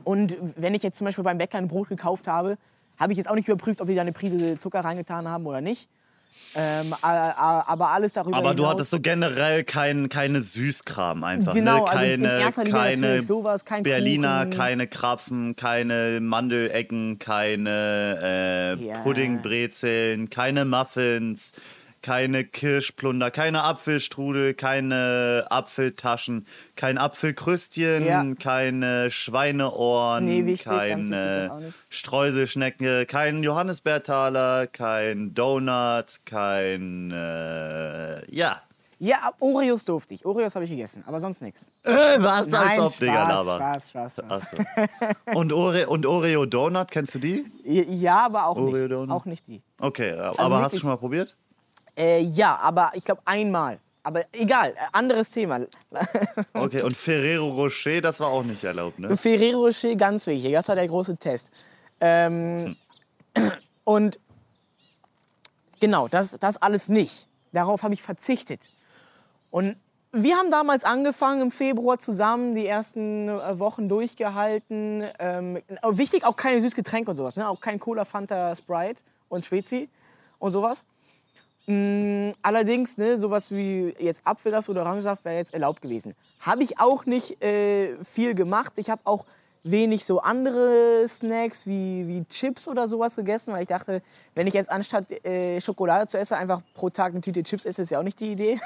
[0.03, 2.57] und wenn ich jetzt zum Beispiel beim Bäcker ein Brot gekauft habe,
[2.99, 5.61] habe ich jetzt auch nicht überprüft, ob die da eine Prise Zucker reingetan haben oder
[5.61, 5.89] nicht.
[6.55, 11.53] Ähm, aber alles darüber Aber du hinaus, hattest so generell kein, keine Süßkram einfach.
[11.53, 11.91] Genau, ne?
[11.91, 14.57] also in keine, Linie keine sowas, kein Berliner, Kuchen.
[14.57, 19.01] keine Krapfen, keine Mandelecken, keine äh, Ja.
[19.03, 21.51] Puddingbrezeln, keine Muffins,
[22.01, 28.25] keine Kirschplunder, keine Apfelstrudel, keine Apfeltaschen, kein Apfelkrüstchen, Ja.
[28.41, 31.73] keine Schweineohren, Nee, keine.
[31.89, 38.61] Streuselschnecke, kein Johannisbeertaler, kein Donut, kein äh, ja.
[38.99, 40.25] Ja, Oreos durfte ich.
[40.25, 41.71] Oreos habe ich gegessen, aber sonst nichts.
[41.83, 43.57] Was Nein, als ob, Digga, Spaß, Laber.
[43.57, 44.25] Spaß, Spaß, Spaß.
[44.27, 44.85] Ach
[45.33, 45.37] so.
[45.39, 47.45] und, Ore und Oreo Donut, kennst du die?
[47.63, 49.11] Ja, aber auch Oreo nicht, Donut?
[49.11, 49.61] auch nicht die.
[49.79, 51.35] Okay, aber hast du Also schon mal probiert?
[51.97, 53.79] Äh, ja, aber ich glaube einmal.
[54.03, 55.59] Aber egal, äh, anderes Thema.
[56.53, 59.17] Okay, und Ferrero Rocher, das war auch nicht erlaubt, ne?
[59.17, 60.53] Ferrero Rocher, ganz wichtig.
[60.53, 61.51] Das war der große Test.
[61.99, 62.75] Ähm,
[63.83, 64.19] und
[65.79, 67.27] genau, das, das alles nicht.
[67.51, 68.69] Darauf habe ich verzichtet.
[69.49, 69.77] Und
[70.11, 75.03] wir haben damals angefangen im Februar zusammen, die ersten äh, Wochen durchgehalten.
[75.19, 77.35] Ähm, wichtig, auch keine Süßgetränke und sowas.
[77.35, 77.47] Ne?
[77.47, 79.89] Auch kein Cola, Fanta, Sprite und Spezi
[80.39, 80.85] und sowas.
[81.67, 86.15] Mm, allerdings, ne, sowas wie jetzt Apfelsaft oder Orangensaft wäre jetzt erlaubt gewesen.
[86.39, 88.73] Habe ich auch nicht äh, viel gemacht.
[88.77, 89.25] Ich habe auch
[89.63, 94.01] wenig so andere Snacks wie, wie Chips oder sowas gegessen, weil ich dachte,
[94.33, 97.81] wenn ich jetzt anstatt äh, Schokolade zu essen einfach pro Tag eine Tüte Chips esse,
[97.81, 98.59] ist ja auch nicht die Idee.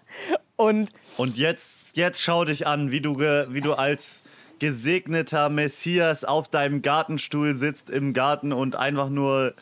[0.56, 4.22] Und Und jetzt, jetzt schau dich an, wie du, wie du als
[4.58, 9.54] gesegneter Messias auf deinem Gartenstuhl sitzt im Garten und einfach nur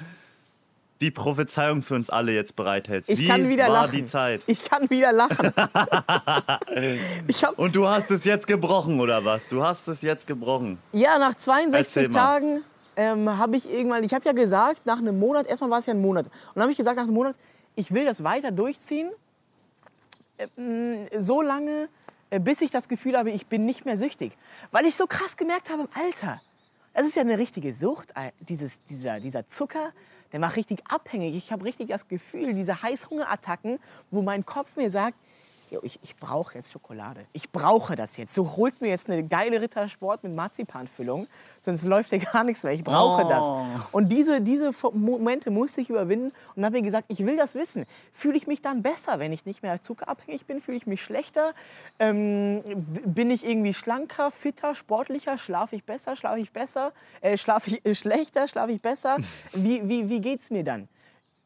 [1.01, 3.11] die Prophezeiung für uns alle jetzt bereithältst.
[3.11, 3.97] ich wie kann wieder war lachen.
[3.97, 4.43] die Zeit?
[4.47, 5.53] Ich kann wieder lachen.
[7.57, 9.49] Und du hast es jetzt gebrochen, oder was?
[9.49, 10.79] Du hast es jetzt gebrochen.
[10.93, 12.15] Ja, nach Erzähl 62 mal.
[12.15, 12.65] Tagen
[12.97, 15.95] ähm, habe ich irgendwann, ich habe ja gesagt, nach einem Monat, erstmal war es ja
[15.95, 16.27] ein Monat.
[16.27, 17.37] Und dann habe ich gesagt, nach einem Monat,
[17.75, 19.11] ich will das weiter durchziehen,
[20.57, 21.89] ähm, so lange,
[22.31, 24.33] äh, bis ich das Gefühl habe, ich bin nicht mehr süchtig.
[24.71, 26.41] Weil ich so krass gemerkt habe im Alter.
[26.95, 29.93] Es ist ja eine richtige Sucht, äh, dieses, dieser, dieser Zucker,
[30.33, 31.37] der macht richtig abhängig.
[31.37, 33.79] Ich habe richtig das Gefühl, diese Heißhungerattacken,
[34.11, 35.19] wo mein Kopf mir sagt,
[35.71, 37.27] Jo, ich, ich brauche jetzt Schokolade.
[37.33, 38.37] Ich brauche das jetzt.
[38.39, 41.27] Du holst mir jetzt eine geile Rittersport mit Marzipanfüllung,
[41.61, 42.73] sonst läuft dir gar nichts mehr.
[42.73, 43.29] Ich brauche Oh.
[43.29, 43.89] das.
[43.93, 47.85] Und diese, diese Momente musste ich überwinden und habe mir gesagt, ich will das wissen.
[48.13, 50.61] Fühle ich mich dann besser, wenn ich nicht mehr zuckerabhängig bin?
[50.61, 51.53] Fühle ich mich schlechter?
[51.99, 52.63] Ähm,
[53.05, 55.37] bin ich irgendwie schlanker, fitter, sportlicher?
[55.37, 56.15] Schlafe ich besser?
[56.15, 56.93] Schlafe ich besser?
[57.21, 58.47] Äh, schlafe ich äh, schlechter?
[58.47, 59.17] Schlafe ich besser?
[59.53, 60.89] Wie, wie, wie geht es mir dann?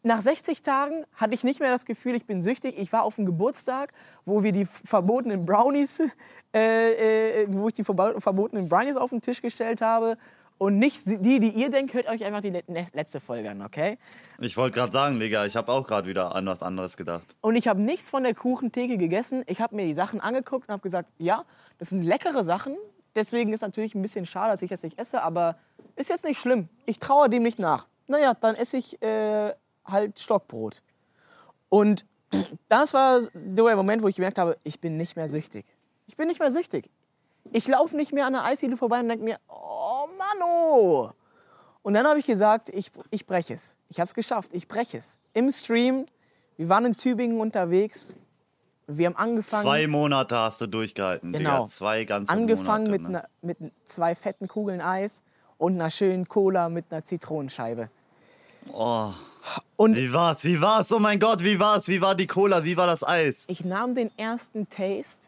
[0.03, 2.79] Nach 60 Tagen hatte ich nicht mehr das Gefühl, ich bin süchtig.
[2.79, 3.93] Ich war auf dem Geburtstag,
[4.25, 6.01] wo wir die verbotenen Brownies,
[6.55, 10.17] äh, äh, wo ich die verbo- verbotenen Brownies auf den Tisch gestellt habe.
[10.57, 13.97] Und nicht die, die ihr denkt, hört euch einfach die le- letzte Folge an, okay?
[14.41, 17.25] Ich wollte gerade sagen, Digga, ich habe auch gerade wieder an was anderes gedacht.
[17.41, 19.43] Und ich habe nichts von der Kuchentheke gegessen.
[19.47, 21.45] Ich habe mir die Sachen angeguckt und habe gesagt, ja,
[21.79, 22.77] das sind leckere Sachen.
[23.17, 25.57] Deswegen ist natürlich ein bisschen schade, dass ich das nicht esse, aber
[25.97, 26.69] ist jetzt nicht schlimm.
[26.87, 27.87] Ich traue dem nicht nach.
[28.07, 29.55] Naja, dann esse ich äh,
[29.91, 30.83] halt Stockbrot.
[31.69, 32.07] Und
[32.69, 35.65] das war der Moment, wo ich gemerkt habe, ich bin nicht mehr süchtig.
[36.07, 36.91] Ich bin nicht mehr süchtig.
[37.53, 41.11] Ich laufe nicht mehr an der Eisdiele vorbei und denke mir, oh Mann, oh.
[41.83, 43.77] Und dann habe ich gesagt, ich, ich breche es.
[43.89, 45.19] Ich habe es geschafft, ich breche es.
[45.33, 46.07] Im Stream,
[46.57, 48.15] wir waren in Tübingen unterwegs.
[48.87, 51.59] Wir haben angefangen, Zwei Monate hast du durchgehalten, Genau.
[51.63, 51.69] Digga.
[51.69, 53.03] Zwei ganze angefangen Monate.
[53.03, 53.63] mit, ne?
[53.63, 55.23] mit zwei fetten Kugeln Eis
[55.59, 57.89] und einer schönen Cola mit einer Zitronenscheibe.
[58.73, 59.13] Oh.
[59.77, 60.45] Und Wie war's?
[60.45, 60.93] Wie war's?
[60.93, 61.89] Oh mein Gott, wie war's?
[61.89, 62.65] Wie war die Cola?
[62.65, 63.45] Wie war das Eis?
[63.47, 65.27] ich nahm den ersten Taste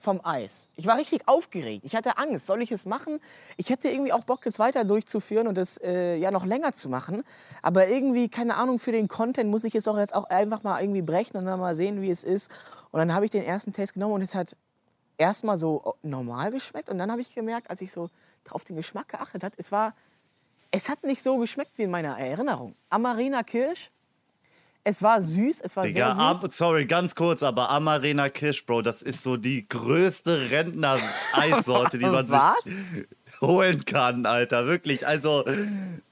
[0.00, 0.68] vom Eis.
[0.76, 1.82] Ich war richtig aufgeregt.
[1.84, 2.46] Ich hatte Angst.
[2.46, 3.20] Soll ich es machen?
[3.56, 6.90] Ich hätte irgendwie auch Bock, das weiter durchzuführen und das äh, ja noch länger zu
[6.90, 7.22] machen.
[7.62, 10.80] Aber irgendwie, keine Ahnung, für den Content muss ich es doch jetzt auch einfach mal
[10.82, 12.50] irgendwie brechen und dann mal sehen, wie es ist.
[12.90, 14.56] Und dann habe ich den ersten Taste genommen und es hat
[15.16, 16.90] erstmal so normal geschmeckt.
[16.90, 18.10] Und dann habe ich gemerkt, als ich so
[18.50, 19.94] auf den Geschmack geachtet habe, es war,
[20.74, 22.74] es hat nicht so geschmeckt wie in meiner Erinnerung.
[22.90, 23.90] Amarena Kirsch.
[24.82, 26.44] Es war süß, es war Digga, sehr süß.
[26.44, 32.04] ab, sorry, ganz kurz, aber Amarena Kish, Bro, das ist so die größte Rentner-Eissorte, die
[32.04, 32.64] man Was?
[32.64, 33.06] sich
[33.40, 34.66] holen kann, Alter.
[34.66, 35.42] Wirklich, also,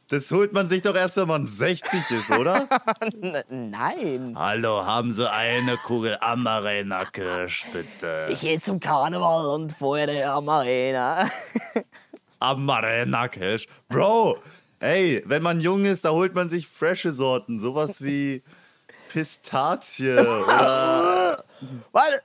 [0.08, 2.66] das holt man sich doch erst, wenn man 60 ist, oder?
[3.50, 4.32] Nein.
[4.38, 8.28] Hallo, haben Sie eine Kugel Amarena Kirsch, bitte?
[8.30, 11.28] Ich gehe zum Karneval und vorher der Amarena.
[12.42, 13.66] Amarena Kirsch.
[13.88, 14.38] Bro,
[14.80, 17.58] ey, wenn man jung ist, da holt man sich frische Sorten.
[17.60, 18.42] Sowas wie
[19.12, 21.44] Pistazie oder.
[21.92, 22.22] Warte.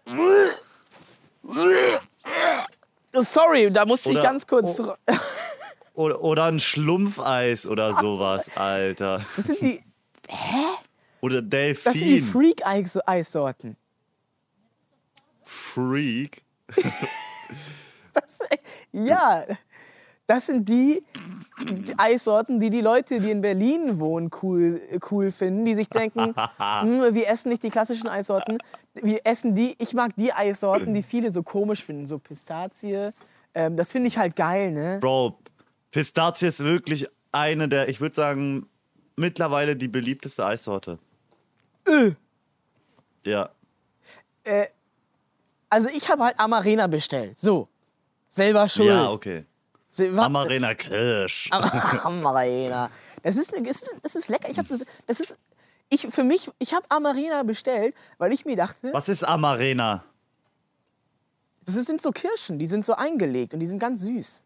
[3.13, 4.79] Sorry, da musste ich Oder- ganz kurz.
[4.79, 4.93] oh.
[5.93, 9.19] Oder, oder ein Schlumpfeis oder sowas, Alter.
[9.35, 9.83] Das sind die,
[11.21, 12.23] Oder das sind die Delfin.
[12.31, 13.77] Freak-Eissorten.
[15.43, 16.43] Freak.
[18.13, 18.39] Das,
[18.91, 19.43] ja,
[20.27, 21.03] das sind die,
[21.97, 27.15] Eissorten, die die Leute, die in Berlin wohnen, cool, cool finden, die sich denken, "Hm,
[27.15, 28.57] wir essen nicht die klassischen Eissorten,
[28.93, 33.09] wir essen die, ich mag die Eissorten, die viele so komisch finden, so Pistazie.
[33.55, 34.99] Ähm, das finde ich halt geil, ne?
[35.01, 35.39] Bro,
[35.91, 38.67] Pistazie ist wirklich eine der, ich würde sagen,
[39.15, 40.99] mittlerweile die beliebteste Eissorte.
[41.85, 42.11] Äh.
[43.23, 43.49] Ja.
[45.69, 47.67] Also ich habe halt Amarena bestellt, so.
[48.29, 48.87] Selber schuld.
[48.89, 49.45] Ja, okay.
[49.99, 51.49] Amarena Kirsch.
[52.03, 52.89] Amarena.
[53.23, 54.49] Das ist, das ist, das ist lecker.
[54.49, 55.37] Ich habe das, das ist,
[55.89, 60.03] ich für mich, ich habe Amarena bestellt, weil ich mir dachte, Was ist Amarena?
[61.65, 64.45] das sind so Kirschen, die sind so eingelegt und die sind ganz süß.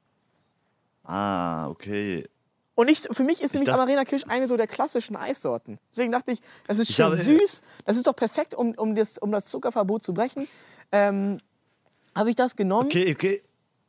[1.04, 2.28] Ah, okay.
[2.74, 5.78] Und ich, für mich ist nämlich dachte- Amarena Kirsch eine so der klassischen Eissorten.
[5.92, 9.32] Deswegen dachte ich, das ist schön süß, das ist doch perfekt, um, um, das, um
[9.32, 10.48] das Zuckerverbot zu brechen.
[10.92, 11.40] Ähm,
[12.16, 12.88] habe ich das genommen?
[12.88, 13.42] Okay, okay.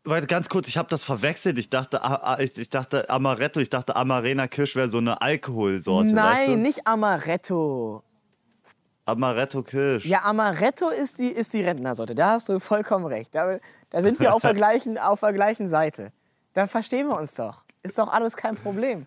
[0.05, 1.59] Warte, ganz kurz, ich habe das verwechselt.
[1.59, 6.09] Ich dachte, ah, ah, ich, dachte Amaretto, ich dachte Amarena Kirsch wäre so eine Alkoholsorte.
[6.09, 6.57] Nein, weißt du?
[6.57, 8.03] nicht Amaretto.
[9.05, 10.05] Amaretto Kirsch.
[10.05, 12.17] Ja, Amaretto ist die, ist die Rentnersorte.
[12.17, 13.35] Da hast du vollkommen recht.
[13.35, 13.59] Da,
[13.91, 16.13] da sind wir auf der, gleichen, auf der gleichen Seite.
[16.53, 17.65] Da verstehen wir uns doch.
[17.85, 19.07] Ist doch alles kein Problem.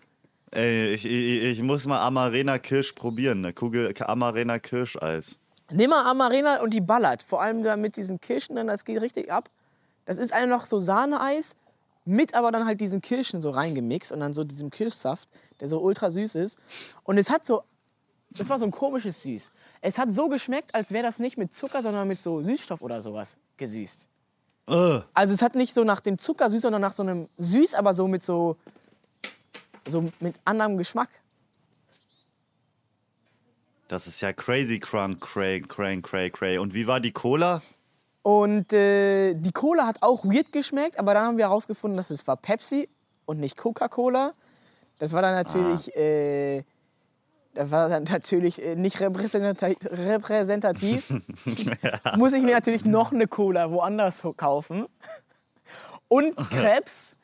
[0.50, 3.44] Ey, ich, ich, ich muss mal Amarena Kirsch probieren.
[3.44, 5.38] Eine Kugel Amarena Kirscheis.
[5.70, 7.22] Nimm mal Amarena und die ballert.
[7.22, 9.50] Vor allem da mit diesen Kirschen, dann das geht richtig ab.
[10.06, 11.56] Das ist einfach noch so Sahneeis,
[12.04, 15.28] mit aber dann halt diesen Kirschen so reingemixt und dann so diesem Kirschsaft,
[15.60, 16.58] der so ultra süß ist.
[17.02, 17.62] Und es hat so,
[18.30, 19.50] das war so ein komisches Süß.
[19.80, 23.02] Es hat so geschmeckt, als wäre das nicht mit Zucker, sondern mit so Süßstoff oder
[23.02, 24.08] sowas gesüßt.
[24.68, 27.74] Äh, Also es hat nicht so nach dem Zucker süß, sondern nach so einem süß,
[27.74, 28.56] aber so mit so,
[29.86, 31.08] so mit anderem Geschmack.
[33.88, 36.58] das ist ja crazy crunk, cray, cray, cray, cray.
[36.58, 37.62] Und wie war die Cola?
[38.26, 42.26] Und äh, die Cola hat auch weird geschmeckt, aber dann haben wir herausgefunden, dass es
[42.26, 42.88] war Pepsi
[43.24, 44.32] und nicht Coca-Cola.
[44.98, 46.64] Das war dann natürlich, äh,
[47.54, 51.08] das war dann natürlich äh, nicht repräsentati repräsentativ.
[52.16, 54.86] Muss ich mir natürlich noch eine Cola woanders kaufen.
[56.08, 57.14] Und Krebs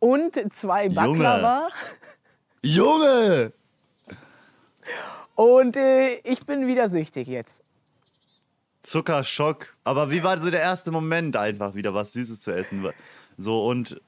[0.00, 1.68] und zwei Baklava.
[2.64, 3.52] Junge!
[5.36, 7.62] Und äh, ich bin wieder süchtig jetzt.
[8.88, 9.74] Zuckerschock.
[9.84, 12.88] Aber wie war so der erste Moment einfach wieder was Süßes zu essen?
[13.36, 14.00] So und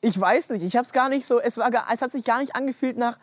[0.00, 2.40] Ich weiß nicht, ich habe es gar nicht so, es, war, es hat sich gar
[2.40, 3.16] nicht angefühlt nach,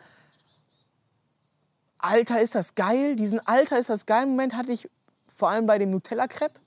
[1.98, 3.14] Alter, ist das geil.
[3.16, 4.90] Diesen Alter, ist das geil Moment hatte ich
[5.36, 6.58] vor allem bei dem Nutella-Crepe.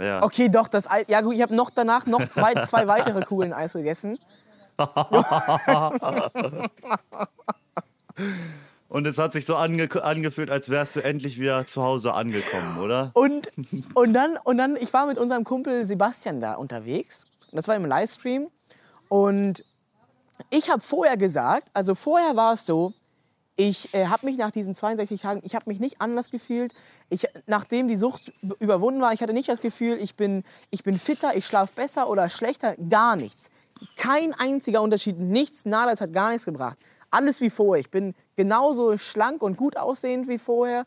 [0.00, 0.22] ja.
[0.22, 3.52] Okay, doch, das Ei, ja gut, ich habe noch danach noch wei- zwei weitere Kugeln
[3.52, 4.18] Eis gegessen.
[8.88, 12.78] Und es hat sich so ange angefühlt, als wärst du endlich wieder zu Hause angekommen,
[12.82, 13.10] oder?
[13.14, 13.50] Und,
[13.94, 17.26] und, dann, und dann, ich war mit unserem Kumpel Sebastian da unterwegs.
[17.52, 18.48] Das war im Livestream.
[19.08, 19.64] Und
[20.50, 22.92] ich habe vorher gesagt, also vorher war es so,
[23.56, 26.74] ich äh, habe mich nach diesen 62 Tagen, ich habe mich nicht anders gefühlt.
[27.08, 30.98] Ich, nachdem die Sucht überwunden war, ich hatte nicht das Gefühl, ich bin, ich bin
[30.98, 33.50] fitter, ich schlafe besser oder schlechter, gar nichts.
[33.96, 36.78] Kein einziger Unterschied, nichts, nada, es hat gar nichts gebracht.
[37.10, 37.80] Alles wie vorher.
[37.80, 40.84] Ich bin genauso schlank und gut aussehend wie vorher.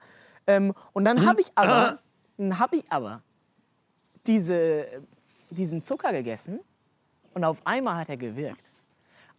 [0.47, 1.99] Ähm, und dann habe ich aber,
[2.37, 3.21] dann habe ich aber
[4.27, 4.85] diese,
[5.49, 6.59] diesen Zucker gegessen
[7.33, 8.61] und auf einmal hat er gewirkt.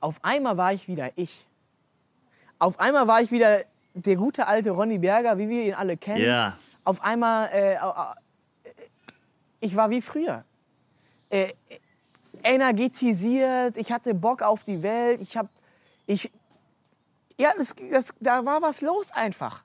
[0.01, 1.47] Auf einmal war ich wieder ich.
[2.59, 3.61] Auf einmal war ich wieder
[3.95, 6.25] der gute alte Ronny Berger, wie wir ihn alle kennen.
[6.25, 6.57] Ja.
[6.85, 8.15] Auf einmal, äh, au-
[9.61, 10.45] ich war wie früher.
[11.29, 11.53] Äh,
[12.43, 15.49] energetisiert, ich hatte Bock auf die Welt, ich habe,
[16.07, 16.31] ich,
[17.41, 19.65] ja, das, das, da war was los einfach.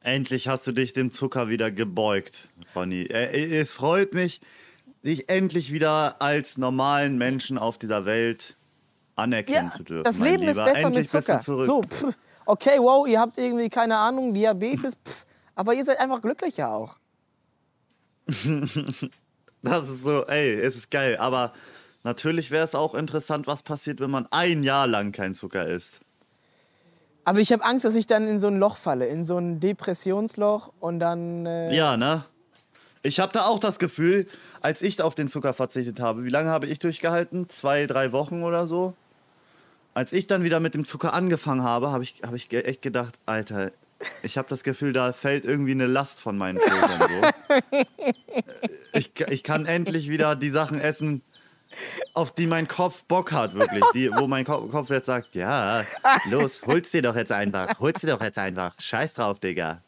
[0.00, 3.02] Endlich hast du dich dem Zucker wieder gebeugt, Ronny.
[3.04, 4.40] Äh, Es freut mich,
[5.02, 8.56] dich endlich wieder als normalen Menschen auf dieser Welt
[9.16, 10.04] anerkennen zu dürfen.
[10.04, 11.40] das Leben ist besser endlich mit Zucker.
[11.40, 11.64] zurück.
[11.64, 12.16] So, pff,
[12.46, 16.96] okay, wow, ihr habt irgendwie keine Ahnung, Diabetes, pff, aber ihr seid einfach glücklicher auch.
[19.62, 21.16] Das ist so, ey, es ist geil.
[21.16, 21.54] Aber
[22.02, 26.00] natürlich wäre es auch interessant, was passiert, wenn man ein Jahr lang kein Zucker isst.
[27.24, 29.60] Aber ich habe Angst, dass ich dann in so ein Loch falle, in so ein
[29.60, 31.46] Depressionsloch und dann.
[31.46, 32.24] Äh, Ja, ne?
[33.02, 34.26] Ich habe da auch das Gefühl,
[34.62, 37.48] als ich auf den Zucker verzichtet habe, wie lange habe ich durchgehalten?
[37.48, 38.94] Zwei, drei Wochen oder so?
[39.92, 43.14] Als ich dann wieder mit dem Zucker angefangen habe, habe ich, hab ich echt gedacht,
[43.26, 43.70] Alter,
[44.22, 47.08] ich habe das Gefühl, da fällt irgendwie eine Last von meinen Schultern.
[47.70, 47.78] So.
[48.96, 51.22] Ich, ich kann endlich wieder die Sachen essen,
[52.14, 53.82] auf die mein Kopf Bock hat, wirklich.
[53.94, 55.84] Die, wo mein Ko- Kopf jetzt sagt, ja,
[56.30, 57.78] los, hol's dir doch jetzt einfach.
[57.80, 58.74] Hol's dir doch jetzt einfach.
[58.78, 59.82] Scheiß drauf, Digga.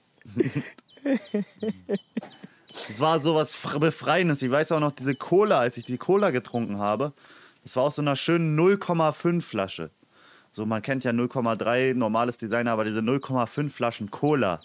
[2.88, 4.42] Es war sowas Fr- Befreiendes.
[4.42, 7.12] Ich weiß auch noch, diese Cola, als ich die Cola getrunken habe,
[7.62, 9.90] das war aus so einer schönen 0,5 Flasche.
[10.50, 14.60] So, man kennt ja 0,3, normales Design, aber diese 0,5 Flaschen Cola.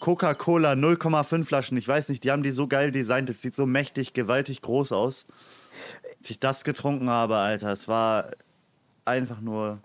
[0.00, 3.66] Coca-Cola 0,5 Flaschen, ich weiß nicht, die haben die so geil designt, das sieht so
[3.66, 5.26] mächtig, gewaltig groß aus.
[6.18, 8.30] Als ich das getrunken habe, Alter, es war
[9.04, 9.78] einfach nur.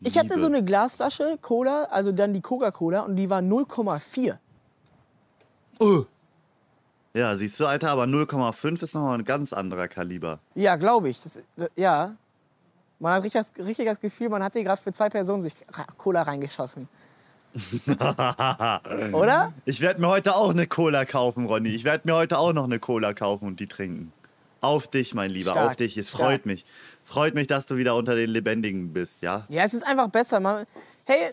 [0.00, 0.40] ich hatte Liebe.
[0.40, 4.38] so eine Glasflasche Cola, also dann die Coca-Cola, und die war 0,4.
[7.14, 10.40] Ja, siehst du, Alter, aber 0,5 ist nochmal ein ganz anderer Kaliber.
[10.54, 11.22] Ja, glaube ich.
[11.22, 11.42] Das,
[11.76, 12.16] ja.
[12.98, 15.54] Man hat richtig das, richtig das Gefühl, man hat hier gerade für zwei Personen sich
[15.96, 16.88] Cola reingeschossen.
[19.12, 19.52] Oder?
[19.64, 21.70] Ich werde mir heute auch eine Cola kaufen, Ronny.
[21.70, 24.12] Ich werde mir heute auch noch eine Cola kaufen und die trinken.
[24.60, 25.96] Auf dich, mein Lieber, Stark, auf dich.
[25.96, 26.22] Es stark.
[26.22, 26.64] freut mich.
[27.04, 29.46] Freut mich, dass du wieder unter den Lebendigen bist, ja?
[29.48, 30.40] Ja, es ist einfach besser.
[30.40, 30.66] Man,
[31.04, 31.32] hey,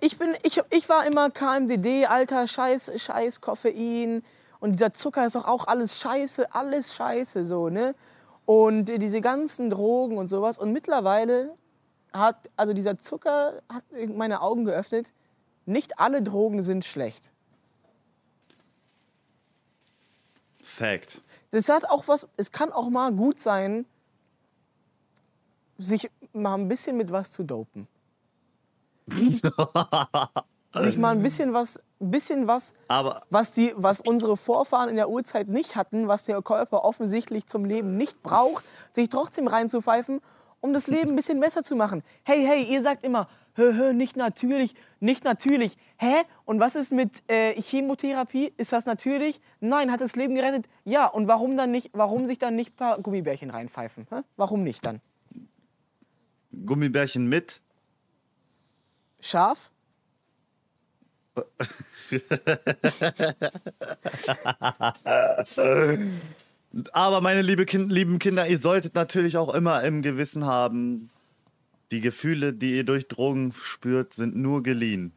[0.00, 4.22] ich, bin, ich, ich war immer KMDD, alter Scheiß, Scheiß, Koffein.
[4.60, 7.94] Und dieser Zucker ist doch auch alles Scheiße, alles Scheiße, so, ne?
[8.46, 10.58] Und diese ganzen Drogen und sowas.
[10.58, 11.54] Und mittlerweile
[12.12, 15.12] hat, also dieser Zucker hat meine Augen geöffnet.
[15.66, 17.32] Nicht alle Drogen sind schlecht.
[20.62, 21.20] Fact.
[21.54, 23.86] Das hat auch was, es kann auch mal gut sein,
[25.78, 27.86] sich mal ein bisschen mit was zu dopen.
[30.74, 34.96] sich mal ein bisschen was, ein bisschen was, Aber was, die, was unsere Vorfahren in
[34.96, 40.20] der Urzeit nicht hatten, was der Körper offensichtlich zum Leben nicht braucht, sich trotzdem reinzupfeifen,
[40.60, 42.02] um das Leben ein bisschen besser zu machen.
[42.24, 45.76] Hey, hey, ihr sagt immer, hö, hö, nicht natürlich, nicht natürlich.
[45.98, 46.22] Hä?
[46.44, 48.52] Und was ist mit äh, Chemotherapie?
[48.56, 49.40] Ist das natürlich?
[49.60, 50.66] Nein, hat das Leben gerettet?
[50.84, 51.06] Ja.
[51.06, 54.06] Und warum dann nicht, warum sich dann nicht ein paar Gummibärchen reinpfeifen?
[54.10, 54.20] Hä?
[54.36, 55.00] Warum nicht dann?
[56.64, 57.60] Gummibärchen mit.
[59.20, 59.72] Scharf?
[66.92, 71.10] Aber meine liebe kind, lieben Kinder, ihr solltet natürlich auch immer im Gewissen haben,
[71.90, 75.12] die Gefühle, die ihr durch Drogen spürt, sind nur geliehen.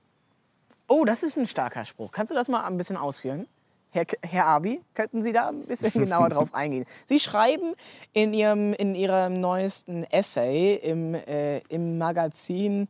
[0.87, 2.11] Oh, das ist ein starker Spruch.
[2.11, 3.47] Kannst du das mal ein bisschen ausführen?
[3.89, 6.85] Herr, Herr Abi, könnten Sie da ein bisschen genauer drauf eingehen?
[7.05, 7.73] Sie schreiben
[8.13, 12.87] in Ihrem, in Ihrem neuesten Essay im, äh, im Magazin,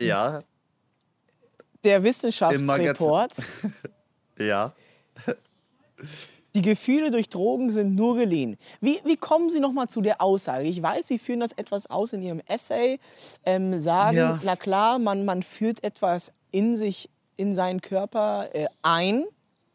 [0.00, 0.40] Ja,
[1.84, 3.36] der Wissenschaftsreport,
[4.38, 4.74] ja.
[6.54, 8.56] die Gefühle durch Drogen sind nur geliehen.
[8.80, 10.64] Wie, wie kommen Sie noch mal zu der Aussage?
[10.64, 12.98] Ich weiß, Sie führen das etwas aus in Ihrem Essay,
[13.44, 14.40] ähm, sagen, Ja.
[14.42, 19.24] na klar, man, man führt etwas in sich, in seinen Körper äh, ein,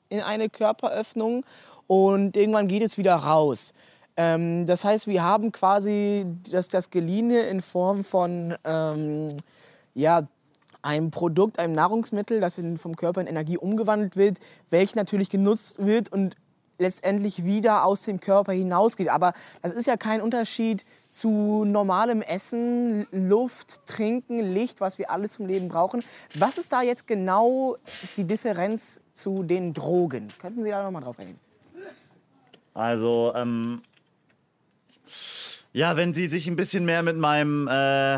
[0.10, 1.46] in eine Körperöffnung
[1.88, 3.74] und irgendwann geht es wieder raus.
[4.18, 9.38] Ähm, das heißt, wir haben quasi das, das Geliehene in Form von ähm,
[9.96, 10.28] ja,
[10.82, 15.84] einem Produkt, einem Nahrungsmittel, das in, vom Körper in Energie umgewandelt wird, welches natürlich genutzt
[15.84, 16.36] wird und
[16.78, 19.10] letztendlich wieder aus dem Körper hinausgeht.
[19.10, 25.34] Aber das ist ja kein Unterschied zu normalem Essen, Luft, Trinken, Licht, was wir alles
[25.34, 26.04] zum Leben brauchen.
[26.34, 27.78] Was ist da jetzt genau
[28.18, 30.30] die Differenz zu den Drogen?
[30.40, 31.40] Könnten Sie da noch mal drauf eingehen?
[32.74, 33.84] Also, ähm,
[35.72, 38.18] ja, wenn Sie sich ein bisschen mehr mit meinem, äh,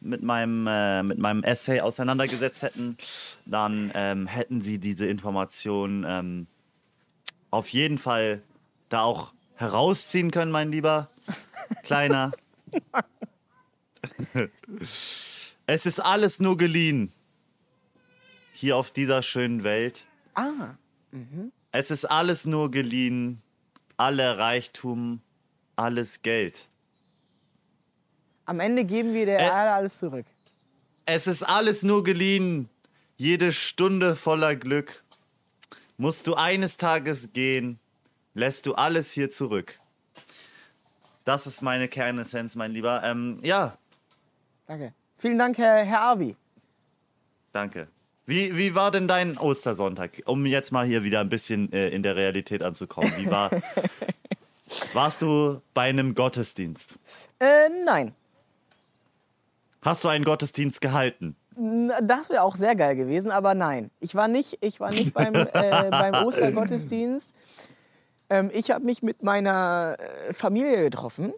[0.00, 2.98] mit meinem, äh, mit meinem Essay auseinandergesetzt hätten,
[3.46, 6.46] dann ähm, hätten Sie diese Information ähm,
[7.54, 8.42] auf jeden Fall
[8.88, 11.08] da auch herausziehen können, mein lieber
[11.84, 12.32] Kleiner.
[15.66, 17.12] es ist alles nur geliehen.
[18.52, 20.04] Hier auf dieser schönen Welt.
[20.34, 20.74] Ah,
[21.70, 23.40] Es ist alles nur geliehen.
[23.96, 25.20] Alle Reichtum,
[25.76, 26.68] alles Geld.
[28.46, 29.44] am Ende geben wir der Äh.
[29.44, 30.26] Erde alles zurück.
[31.06, 32.68] Es ist alles nur geliehen.
[33.16, 35.03] Jede Stunde voller Glück.
[35.96, 37.78] Musst du eines Tages gehen,
[38.34, 39.78] lässt du alles hier zurück.
[41.24, 43.02] Das ist meine Kernessenz, mein Lieber.
[43.04, 43.78] Ähm, ja,
[44.66, 44.94] Danke.
[45.16, 46.36] Vielen Dank, Herr, Herr Abi.
[47.52, 47.88] danke.
[48.26, 50.22] Wie, wie war denn dein Ostersonntag?
[50.24, 53.12] Um jetzt mal hier wieder ein bisschen äh, in der Realität anzukommen.
[53.18, 53.50] Wie war,
[54.94, 56.98] warst du bei einem Gottesdienst?
[57.38, 58.14] Äh, nein.
[59.82, 61.36] Hast du einen Gottesdienst gehalten?
[61.56, 63.90] Das wäre auch sehr geil gewesen, aber nein.
[64.00, 67.34] Ich war nicht, ich war nicht beim, äh, beim Ostergottesdienst.
[68.28, 71.32] Ähm, ich habe mich mit meiner äh, Familie getroffen.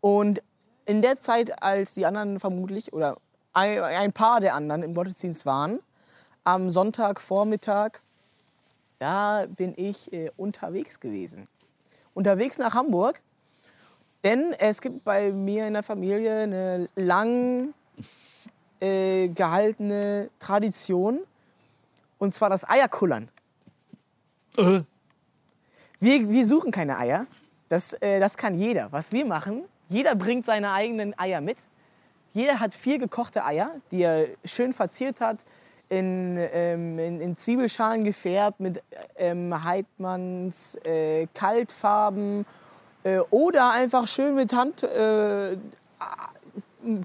[0.00, 0.40] Und
[0.84, 3.16] in der Zeit, als die anderen vermutlich, oder
[3.52, 5.80] ein, ein paar der anderen im Gottesdienst waren,
[6.44, 8.00] am Sonntagvormittag,
[8.98, 11.48] da bin ich äh, unterwegs gewesen.
[12.14, 13.20] Unterwegs nach Hamburg.
[14.24, 17.74] Denn es gibt bei mir in der Familie eine lang
[18.80, 21.20] äh, gehaltene Tradition.
[22.18, 23.28] Und zwar das Eierkullern.
[24.56, 27.26] Wir, wir suchen keine Eier.
[27.68, 28.90] Das, äh, das kann jeder.
[28.92, 31.58] Was wir machen, jeder bringt seine eigenen Eier mit.
[32.32, 35.44] Jeder hat vier gekochte Eier, die er schön verziert hat,
[35.88, 38.82] in, ähm, in, in Zwiebelschalen gefärbt, mit
[39.16, 42.44] ähm, Heidmanns äh, Kaltfarben
[43.04, 45.56] äh, oder einfach schön mit Hand äh,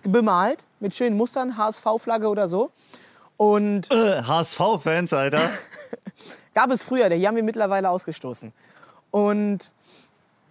[0.04, 2.72] bemalt, mit schönen Mustern, HSV-Flagge oder so.
[3.38, 5.50] Und Äh, HSV-Fans, Alter.
[6.54, 8.54] Gab es früher, die haben wir mittlerweile ausgestoßen.
[9.12, 9.72] Und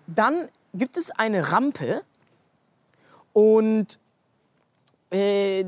[0.06, 2.02] dann gibt es eine Rampe
[3.32, 3.98] und
[5.10, 5.64] äh,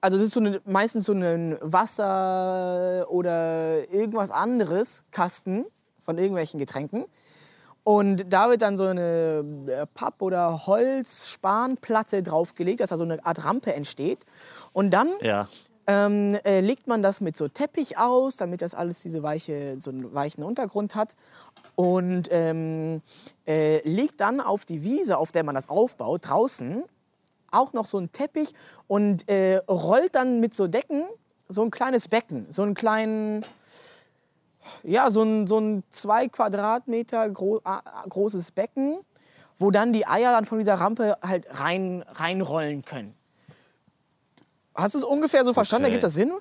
[0.00, 5.66] also das ist so eine, meistens so ein Wasser oder irgendwas anderes Kasten
[6.04, 7.06] von irgendwelchen Getränken.
[7.88, 13.24] Und da wird dann so eine äh, Papp- oder Holzspanplatte draufgelegt, dass da so eine
[13.24, 14.26] Art Rampe entsteht.
[14.74, 15.48] Und dann Ja.
[15.86, 19.88] ähm, äh, legt man das mit so Teppich aus, damit das alles diese weiche, so
[19.88, 21.16] einen weichen Untergrund hat.
[21.76, 23.00] Und ähm,
[23.46, 26.84] äh, legt dann auf die Wiese, auf der man das aufbaut, draußen
[27.50, 28.52] auch noch so einen Teppich
[28.86, 31.04] und äh, rollt dann mit so Decken
[31.48, 33.46] so ein kleines Becken, so einen kleinen,
[34.82, 37.60] ja, so ein, so ein zwei Quadratmeter gro
[38.08, 38.98] großes Becken,
[39.58, 43.14] wo dann die Eier dann von dieser Rampe halt rein, reinrollen können.
[44.74, 45.86] Hast du es ungefähr so verstanden?
[45.86, 45.94] Okay.
[45.94, 46.32] Ergibt das Sinn?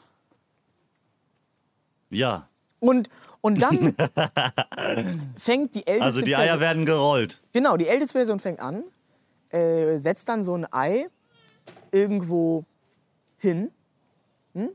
[2.09, 2.47] Ja.
[2.79, 3.09] Und,
[3.41, 3.95] und dann
[5.37, 7.41] fängt die älteste Also die Person, Eier werden gerollt.
[7.53, 8.83] Genau, die älteste Person fängt an,
[9.49, 11.07] äh, setzt dann so ein Ei
[11.91, 12.65] irgendwo
[13.39, 13.71] hin
[14.53, 14.69] hm?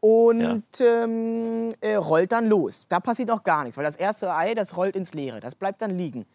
[0.00, 2.86] Und ähm, äh, rollt dann los.
[2.88, 5.82] Da passiert noch gar nichts, weil das erste Ei, das rollt ins Leere, das bleibt
[5.82, 6.26] dann liegen.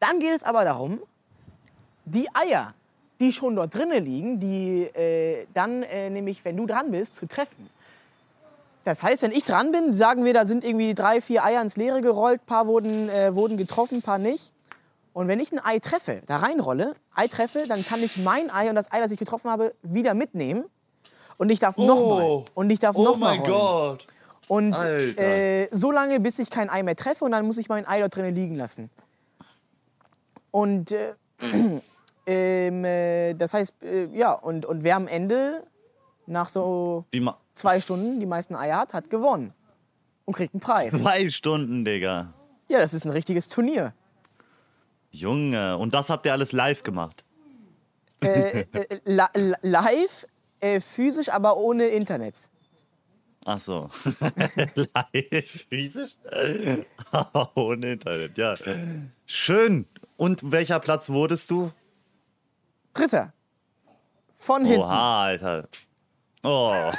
[0.00, 1.00] Dann geht es aber darum,
[2.04, 2.74] die Eier,
[3.20, 7.26] die schon dort drinnen liegen, die äh, dann äh, nämlich, wenn du dran bist, zu
[7.26, 7.70] treffen.
[8.84, 11.76] Das heißt, wenn ich dran bin, sagen wir, da sind irgendwie drei, vier Eier ins
[11.76, 14.52] Leere gerollt, ein paar wurden, äh, wurden getroffen, ein paar nicht.
[15.12, 18.68] Und wenn ich ein Ei treffe, da reinrolle, Ei treffe, dann kann ich mein Ei
[18.68, 20.64] und das Ei, das ich getroffen habe, wieder mitnehmen.
[21.42, 22.44] Und ich darf nochmal.
[22.54, 23.36] Und ich darf Oh nochmal.
[23.38, 24.06] mein Gott.
[24.46, 27.84] Und äh, so lange, bis ich kein Ei mehr treffe und dann muss ich mein
[27.84, 28.90] Ei dort drinnen liegen lassen.
[30.52, 31.14] Und äh,
[32.26, 35.64] ähm, äh, das heißt, äh, ja, und, und wer am Ende
[36.26, 37.06] nach so
[37.54, 39.52] zwei Stunden die meisten Eier hat, hat gewonnen.
[40.26, 40.92] Und kriegt einen Preis.
[40.92, 42.32] zwei Stunden, Digga.
[42.68, 43.94] Ja, das ist ein richtiges Turnier.
[45.10, 47.24] Junge, und das habt ihr alles live gemacht.
[48.22, 50.26] Äh, äh, li- live,
[50.62, 52.48] äh, physisch, aber ohne Internet.
[53.44, 53.90] Ach so.
[54.74, 56.16] live, physisch?
[57.10, 58.54] Aber Ohne Internet, ja.
[59.26, 59.86] Schön.
[60.16, 61.72] Und welcher Platz wurdest du?
[62.94, 63.32] Dritter.
[64.36, 64.82] Von hinten.
[64.82, 65.68] Oha, Alter.
[66.44, 66.70] Oh.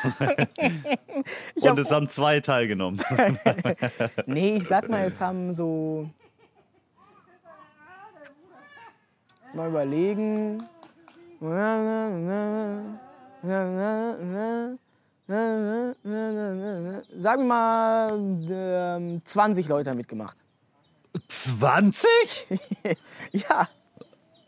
[1.55, 2.99] Ich Und es haben zwei teilgenommen.
[4.25, 6.09] Nee, ich sag mal, es haben so.
[9.53, 10.63] Mal überlegen.
[13.43, 13.99] Sagen
[17.25, 18.11] wir mal,
[18.49, 20.37] ähm, 20 Leute haben mitgemacht.
[21.27, 22.07] 20?
[23.31, 23.67] Ja,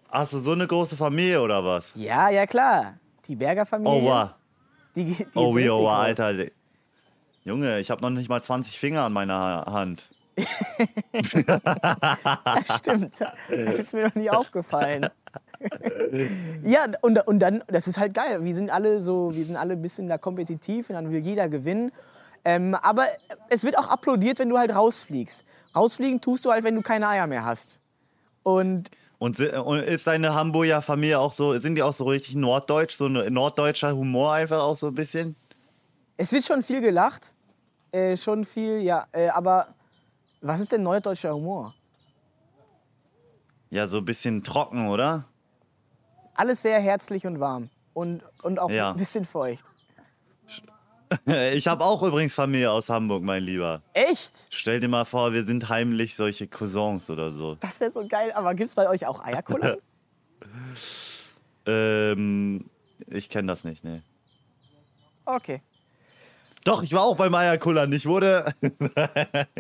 [0.10, 1.92] Hast du so eine große Familie oder was?
[1.96, 2.98] ja, ja, klar.
[3.28, 4.02] Die Berger Familie.
[4.02, 4.30] Oh, wow.
[4.96, 5.92] Die, die Oh, wie, oh, groß.
[5.92, 6.46] Alter.
[7.44, 10.06] Junge, ich habe noch nicht mal 20 Finger an meiner Hand.
[12.76, 13.20] Stimmt.
[13.20, 15.10] Das ist mir noch nie aufgefallen.
[16.64, 18.44] ja, und, und dann, das ist halt geil.
[18.44, 21.50] Wir sind alle so, wir sind alle ein bisschen da kompetitiv und dann will jeder
[21.50, 21.92] gewinnen.
[22.44, 23.06] Ähm, aber
[23.50, 25.46] es wird auch applaudiert, wenn du halt rausfliegst.
[25.76, 27.82] Rausfliegen tust du halt, wenn du keine Eier mehr hast.
[28.44, 33.08] Und Und, ist deine Hamburger Familie auch so, sind die auch so richtig norddeutsch, so
[33.08, 35.36] ein norddeutscher Humor einfach auch so ein bisschen?
[36.18, 37.36] es wird schon viel gelacht.
[37.92, 39.06] Äh, schon viel, ja.
[39.12, 39.68] Äh, aber
[40.42, 41.74] was ist denn neudeutscher Humor?
[43.70, 45.26] Ja, so ein bisschen trocken, oder?
[46.36, 47.70] Alles sehr herzlich und warm.
[47.94, 48.92] Und, und auch Ja.
[48.92, 49.66] ein bisschen feucht.
[51.54, 53.84] Ich habe auch übrigens Familie aus Hamburg, mein Lieber.
[53.94, 54.34] Echt?
[54.50, 57.56] Stell dir mal vor, wir sind heimlich solche Cousins oder so.
[57.56, 58.32] Das wäre so geil.
[58.34, 59.78] Aber gibt es bei euch auch Eierkullern?
[61.68, 62.70] Ähm,
[63.08, 64.02] ich kenne das nicht, nee.
[65.26, 65.62] Okay.
[66.66, 67.94] Doch, ich war auch beim Eierkullern.
[67.94, 68.52] Ich wurde.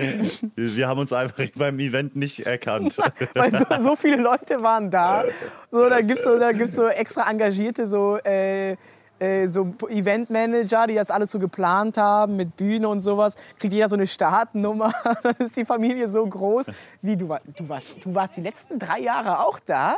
[0.55, 2.97] wir haben uns einfach beim Event nicht erkannt.
[3.35, 5.23] Weil so, so viele Leute waren da.
[5.69, 8.75] So, da gibt es so, da gibt's so extra engagierte so, äh,
[9.19, 13.35] äh, so Eventmanager, die das alles so geplant haben mit Bühne und sowas.
[13.59, 14.91] Kriegt jeder so eine Startnummer.
[15.23, 16.71] Dann ist die Familie so groß.
[17.03, 19.97] Wie, du, war- du, warst, du warst die letzten drei Jahre auch da?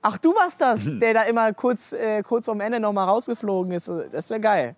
[0.00, 3.72] Ach, du warst das, der da immer kurz, äh, kurz vorm Ende noch mal rausgeflogen
[3.72, 3.90] ist.
[4.12, 4.76] Das wäre geil.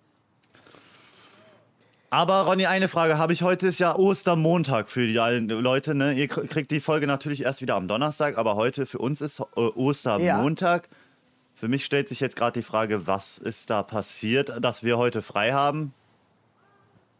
[2.11, 3.43] Aber Ronny, eine Frage habe ich.
[3.43, 5.93] Heute ist ja Ostermontag für die Leute.
[5.93, 6.13] Ne?
[6.13, 9.39] Ihr kr- kriegt die Folge natürlich erst wieder am Donnerstag, aber heute für uns ist
[9.39, 10.89] äh, Ostermontag.
[11.53, 15.21] Für mich stellt sich jetzt gerade die Frage, was ist da passiert, dass wir heute
[15.21, 15.93] frei haben?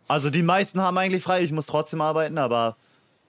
[0.08, 2.76] Also die meisten haben eigentlich frei, ich muss trotzdem arbeiten, aber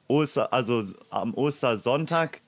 [0.09, 2.41] Oster, also am Ostersonntag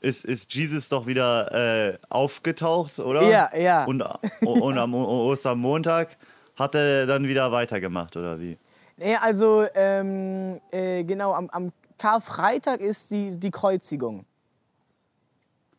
[0.00, 3.22] ist, ist Jesus doch wieder äh, aufgetaucht, oder?
[3.22, 3.84] Ja, ja.
[3.86, 4.04] Und,
[4.42, 6.18] und am Ostermontag
[6.58, 8.58] hat er dann wieder weitergemacht, oder wie?
[8.96, 14.24] Nee, also ähm, äh, genau, am, am Karfreitag ist die, die Kreuzigung.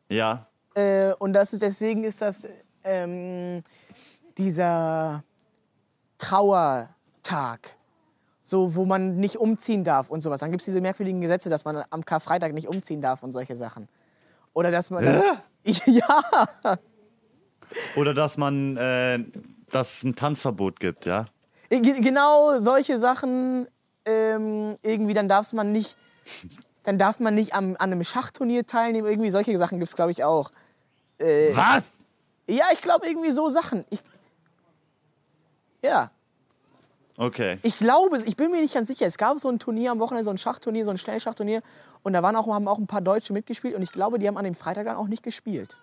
[0.07, 2.47] Ja, Äh, und das ist, deswegen ist das
[2.84, 3.63] ähm,
[4.38, 5.23] dieser
[6.17, 7.75] Trauertag,
[8.41, 10.39] so, wo man nicht umziehen darf und sowas.
[10.39, 13.55] Dann gibt es diese merkwürdigen Gesetze, dass man am Karfreitag nicht umziehen darf und solche
[13.55, 13.88] Sachen.
[14.53, 15.23] Oder dass man das.
[15.86, 16.21] Ja,
[17.97, 19.19] Oder dass man, äh,
[19.74, 21.26] dass es ein Tanzverbot gibt, ja?
[21.70, 23.67] ge- genau solche Sachen.
[24.05, 25.95] Ähm, irgendwie, dann darf man nicht.
[26.84, 29.07] Dann darf man nicht am, an einem Schachturnier teilnehmen.
[29.07, 30.51] Irgendwie solche Sachen gibt es, glaube ich, auch.
[31.20, 31.84] Äh, Was?
[32.47, 33.86] Ja, ich glaube irgendwie so Sachen.
[33.89, 34.01] Ich,
[35.84, 36.09] ja,
[37.17, 37.59] Okay.
[37.63, 39.05] ich glaube, ich bin mir nicht ganz sicher.
[39.05, 41.61] Es gab so ein Turnier am Wochenende, so ein Schachturnier, so ein Schnellschachturnier.
[42.01, 43.76] Und da waren auch, haben auch ein paar Deutsche mitgespielt.
[43.76, 45.78] Und ich glaube, die haben an dem Freitag dann auch nicht gespielt.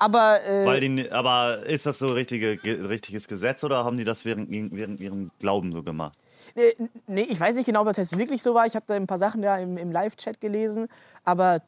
[0.00, 4.04] Aber äh, Weil die, aber ist das so richtige, ge- richtiges Gesetz oder haben die
[4.04, 6.18] das während, während ihrem Glauben so gemacht?
[6.54, 6.72] äh,
[7.06, 8.66] nee, ich weiß nicht genau, ob das jetzt wirklich so war.
[8.66, 10.88] Ich habe da ein paar Sachen da im, im Live-Chat gelesen.
[11.22, 11.60] Aber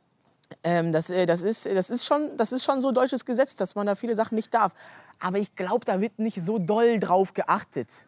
[0.64, 3.74] ähm, das, äh, das, ist, das, ist schon, das ist schon so deutsches Gesetz, dass
[3.74, 4.72] man da viele Sachen nicht darf.
[5.20, 8.06] Aber ich glaube, da wird nicht so doll drauf geachtet.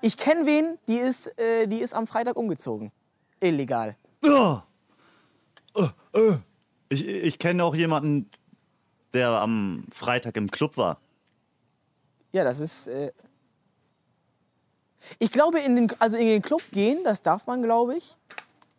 [0.00, 2.90] Ich kenne wen, die ist, äh, die ist am Freitag umgezogen.
[3.40, 3.96] Illegal.
[4.24, 4.66] Ja.
[5.76, 6.36] Äh, äh.
[6.88, 8.28] Ich, ich kenne auch jemanden,
[9.14, 10.98] der am Freitag im Club war.
[12.32, 12.86] Ja, das ist.
[12.88, 13.12] Äh
[15.18, 18.16] ich glaube, in den, also in den Club gehen, das darf man, glaube ich.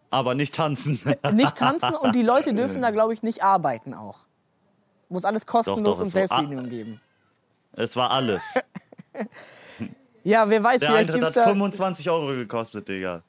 [0.09, 0.99] Aber nicht tanzen.
[1.33, 4.19] Nicht tanzen und die Leute dürfen da, glaube ich, nicht arbeiten auch.
[5.09, 6.19] Muss alles kostenlos doch, und so.
[6.19, 6.27] Ah.
[6.27, 7.01] Selbstbedienung geben.
[7.73, 8.43] es war alles.
[10.25, 11.49] Ja, wer weiß, Der vielleicht Eintritt gibt's hat da.
[11.49, 13.21] 25 Euro gekostet, Digga.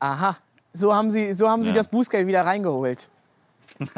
[0.00, 0.36] Aha.
[0.72, 1.76] So haben sie, so haben sie Ja.
[1.76, 3.08] das Bußgeld wieder reingeholt.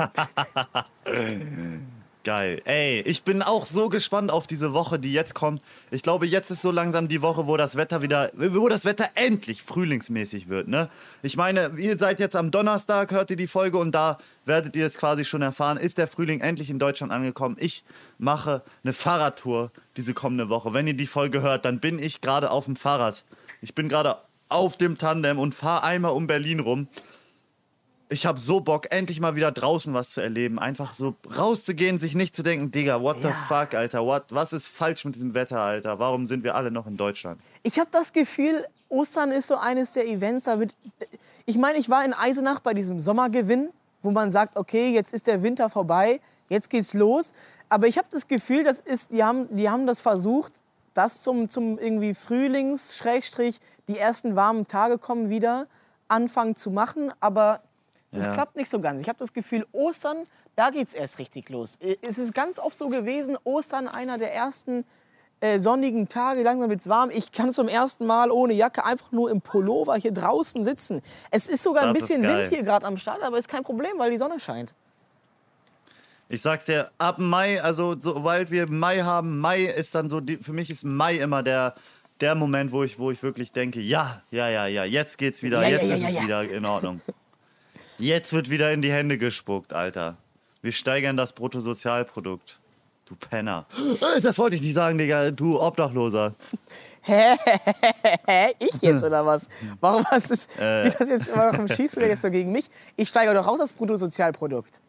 [2.24, 2.62] Geil.
[2.64, 5.60] Ey, ich bin auch so gespannt auf diese Woche, die jetzt kommt.
[5.90, 9.10] Ich glaube, jetzt ist so langsam die Woche, wo das Wetter wieder, wo das Wetter
[9.14, 10.88] endlich frühlingsmäßig wird, ne?
[11.22, 14.16] Ich meine, ihr seid jetzt am Donnerstag, hört ihr die Folge und da
[14.46, 17.56] werdet ihr es quasi schon erfahren, ist der Frühling endlich in Deutschland angekommen.
[17.60, 17.84] Ich
[18.16, 20.72] mache eine Fahrradtour diese kommende Woche.
[20.72, 23.22] Wenn ihr die Folge hört, dann bin ich gerade auf dem Fahrrad.
[23.60, 24.16] Ich bin gerade
[24.48, 26.88] auf dem Tandem und fahre einmal um Berlin rum.
[28.11, 30.59] Ich habe so Bock, endlich mal wieder draußen was zu erleben.
[30.59, 33.32] Einfach so rauszugehen, sich nicht zu denken, Digga, what the Ja.
[33.48, 35.98] fuck, Alter, what, was ist falsch mit diesem Wetter, Alter?
[35.98, 37.40] Warum sind wir alle noch in Deutschland?
[37.62, 40.44] Ich habe das Gefühl, Ostern ist so eines der Events.
[40.44, 40.74] Da wird,
[41.46, 43.70] ich meine, ich war in Eisenach bei diesem Sommergewinn,
[44.02, 47.32] wo man sagt, okay, jetzt ist der Winter vorbei, jetzt geht's los.
[47.70, 50.52] Aber ich habe das Gefühl, das ist, die, haben, die haben das versucht,
[50.92, 55.66] das zum, zum irgendwie Frühlings, Schrägstrich, die ersten warmen Tage kommen wieder,
[56.07, 57.11] anfangen zu machen.
[57.20, 57.62] Aber
[58.14, 58.32] das Ja.
[58.32, 59.00] klappt nicht so ganz.
[59.00, 61.78] Ich habe das Gefühl, Ostern, da geht's erst richtig los.
[62.02, 64.84] Es ist ganz oft so gewesen, Ostern einer der ersten
[65.40, 67.10] äh, sonnigen Tage, langsam wird's warm.
[67.10, 71.02] Ich kann zum ersten Mal ohne Jacke einfach nur im Pullover hier draußen sitzen.
[71.30, 72.22] Es ist sogar ein Das ist bisschen.
[72.22, 74.74] Wind hier gerade am Start, aber ist kein Problem, weil die Sonne scheint.
[76.28, 80.38] Ich sag's dir, ab Mai, also sobald wir Mai haben, Mai ist dann so, die,
[80.38, 81.74] für mich ist Mai immer der,
[82.20, 85.62] der Moment, wo ich, wo ich wirklich denke, ja, ja, ja, ja, jetzt geht's wieder,
[85.62, 86.22] Ja, jetzt ja, ist ja, es ja.
[86.22, 87.00] wieder in Ordnung.
[87.99, 90.16] Jetzt wird wieder in die Hände gespuckt, Alter.
[90.62, 92.59] Wir steigern das Bruttosozialprodukt.
[93.07, 93.66] Du Penner.
[94.16, 96.34] Äh, Das wollte ich nicht sagen, Digga, du Obdachloser.
[97.03, 97.36] Hä?
[98.59, 99.49] Ich jetzt oder was?
[99.80, 100.86] Warum hast du Äh.
[100.86, 102.68] wie das jetzt, warum schießt du denn jetzt so gegen mich?
[102.97, 104.80] Ich steigere doch raus das Bruttosozialprodukt.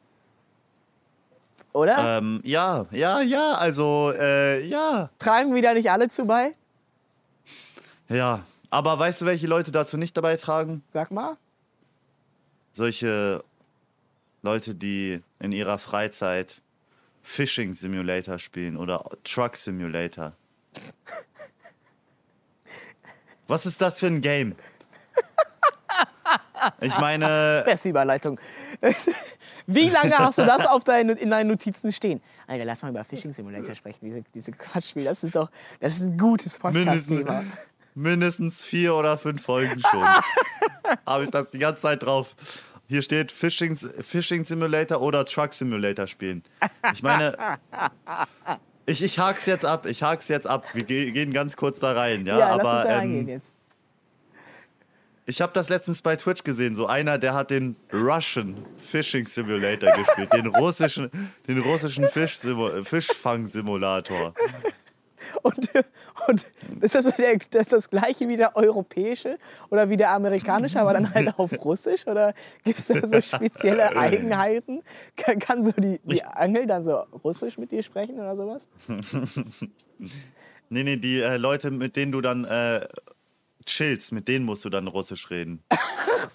[1.74, 2.18] Oder?
[2.20, 5.10] Ähm, ja, ja, ja, also, äh, ja.
[5.20, 6.54] Tragen wieder nicht alle zu bei?
[8.08, 8.46] Ja.
[8.70, 10.84] Aber weißt du, welche Leute dazu nicht dabei tragen?
[10.88, 11.36] Sag mal.
[12.76, 13.44] Solche
[14.42, 16.62] Leute, die in ihrer Freizeit
[17.24, 20.34] Fishing Simulator spielen oder Truck Simulator.
[23.48, 24.56] Was ist das für ein Game?
[26.82, 28.40] Ich meine, Beste Überleitung.
[29.68, 32.22] Wie lange hast du das auf deine, in deinen Notizen stehen?
[32.46, 34.06] Alter, lass mal über Fishing Simulator sprechen.
[34.06, 35.50] Diese, diese Quatschspiel, das ist doch
[35.80, 37.44] das ist ein gutes Podcast-Thema.
[37.96, 40.04] Mindestens vier oder fünf Folgen schon.
[41.06, 42.36] Habe ich das die ganze Zeit drauf.
[42.88, 46.44] Hier steht Fishing, Fishing Simulator oder Truck Simulator spielen.
[46.94, 47.36] Ich meine,
[48.86, 49.88] ich, ich hak's jetzt ab.
[49.88, 50.68] Ich hak's jetzt ab.
[50.74, 52.28] Wir ge gehen ganz kurz da rein.
[52.28, 53.56] Ja, Ja, lass aber uns da ähm, jetzt.
[55.26, 56.76] ich habe das letztens bei Twitch gesehen.
[56.76, 60.32] So einer, der hat den Russian Fishing Simulator gespielt.
[60.34, 61.10] Den russischen,
[61.48, 62.38] den russischen Fisch
[62.84, 64.36] Fischfang-Simulator.
[65.42, 65.70] Und,
[66.28, 66.46] und
[66.82, 69.38] ist, das, ist das gleiche wie der europäische
[69.70, 72.08] oder wie der amerikanische, aber dann halt auf Russisch?
[72.08, 74.82] Oder gibt es da so spezielle Eigenheiten?
[75.16, 78.70] Kann, kann so die, die Angel dann so Russisch mit dir sprechen oder sowas?
[80.70, 82.88] Nee, nee, die äh, Leute, mit denen du dann äh,
[83.66, 85.64] chillst, mit denen musst du dann Russisch reden.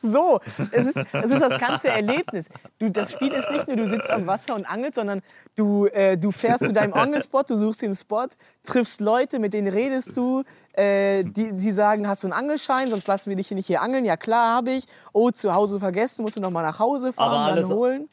[0.03, 2.49] So, es ist, es ist das ganze Erlebnis.
[2.78, 5.20] Du, das Spiel ist nicht nur, du sitzt am Wasser und angelst, sondern
[5.57, 8.28] du, äh, du fährst zu deinem Angelspot, du suchst den Spot,
[8.64, 13.09] triffst Leute, mit denen redest du, äh, die, die sagen, hast du einen Angelschein, sonst
[13.09, 14.05] lassen wir dich hier nicht hier angeln.
[14.05, 14.85] Ja klar, habe ich.
[15.12, 18.09] Oh, zu Hause vergessen, musst du noch mal nach Hause fahren, Aber dann holen.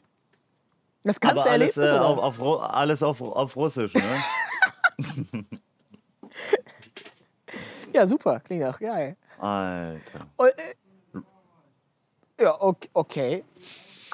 [1.04, 2.22] Das ganze Aber alles, Erlebnis, äh, oder?
[2.22, 4.02] auf, auf, alles auf, auf Russisch, ne?
[7.98, 9.16] Ja, super, klingt auch geil.
[9.40, 10.26] Alter.
[10.38, 11.20] Äh,
[12.40, 13.44] ja, okay, okay.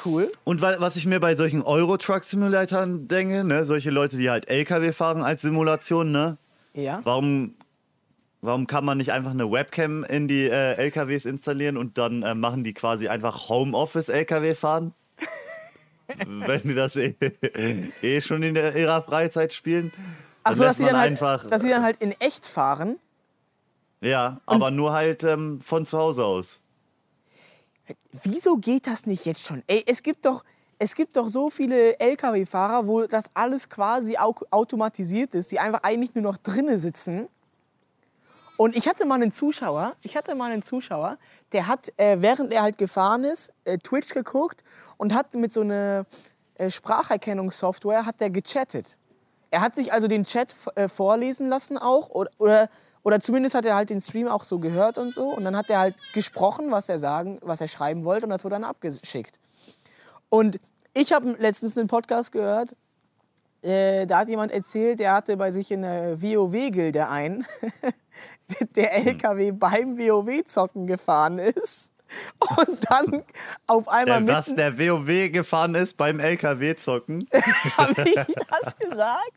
[0.03, 0.32] Cool.
[0.45, 4.93] Und weil, was ich mir bei solchen Euro-Truck-Simulatoren denke, ne, solche Leute, die halt LKW
[4.93, 6.39] fahren als Simulation, ne?
[6.72, 7.03] Ja.
[7.05, 7.57] Warum,
[8.41, 12.35] warum kann man nicht einfach eine Webcam in die äh, LKWs installieren und dann äh,
[12.35, 14.95] machen die quasi einfach Homeoffice-LKW fahren?
[16.26, 17.14] wenn die das eh,
[18.01, 19.93] eh schon in der, ihrer Freizeit spielen.
[20.43, 21.47] Ach so, dass sie, dann halt, einfach.
[21.51, 22.99] dass sie dann halt in echt fahren.
[24.05, 26.61] Ja, aber nur halt ähm, von zu Hause aus.
[28.22, 29.62] Wieso geht das nicht jetzt schon?
[29.66, 30.44] Ey, es gibt doch,
[30.78, 35.82] es gibt doch so viele Lkw-Fahrer, wo das alles quasi au automatisiert ist, die einfach
[35.82, 37.28] eigentlich nur noch drinnen sitzen.
[38.57, 41.18] Und ich hatte mal einen Zuschauer, ich hatte mal einen Zuschauer,
[41.52, 44.62] der hat, äh, während er halt gefahren ist, äh, Twitch geguckt
[44.96, 46.07] und hat mit so einer
[46.55, 48.98] äh, Spracherkennungssoftware hat der gechattet.
[49.50, 52.68] Er hat sich also den Chat äh, vorlesen lassen auch oder, oder
[53.05, 55.28] oder zumindest hat er halt den Stream auch so gehört und so.
[55.28, 58.24] Und dann hat er halt gesprochen, was er sagen, was er schreiben wollte.
[58.26, 59.38] Und das wurde dann abgeschickt.
[60.30, 60.59] Und
[60.94, 62.74] ich habe letztens einen Podcast gehört,
[63.62, 67.46] äh, da hat jemand erzählt, der hatte bei sich in der WoW-Gilde ein,
[68.76, 71.93] der LKW beim WoW-Zocken gefahren ist
[72.56, 73.22] und dann
[73.66, 77.28] auf einmal Der, mitten der WoW gefahren ist beim LKW-Zocken.
[77.78, 79.32] Habe ich das gesagt?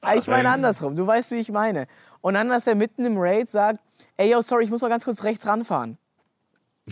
[0.00, 0.96] Ah, Ich meine andersrum.
[0.96, 1.86] Du weißt, wie ich meine.
[2.20, 3.80] Und dann, dass er mitten im Raid sagt,
[4.16, 5.98] ey, yo, sorry, ich muss mal ganz kurz rechts ranfahren.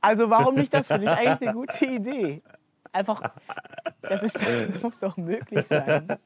[0.00, 0.86] also warum nicht das?
[0.86, 2.42] Finde ich eigentlich eine gute Idee.
[2.92, 3.22] Einfach,
[4.02, 6.18] das, ist, das muss doch möglich sein.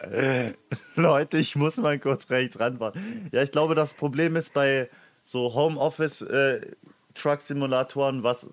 [0.96, 3.28] Leute, ich muss mal kurz rechts ranfahren.
[3.32, 4.88] Ja, ich glaube, das Problem ist bei
[5.24, 8.46] so Homeoffice-Truck-Simulatoren, was,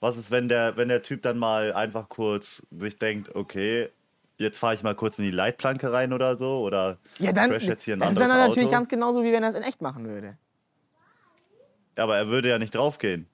[0.00, 3.88] was ist, wenn der, wenn der Typ dann mal einfach kurz sich denkt, okay,
[4.38, 7.64] jetzt fahre ich mal kurz in die Leitplanke rein oder so oder Ja, dann, crash
[7.64, 8.76] jetzt hier ein das ist dann natürlich Auto.
[8.76, 10.36] ganz genauso, wie wenn er es in echt machen würde.
[11.96, 13.26] Ja, aber er würde ja nicht draufgehen.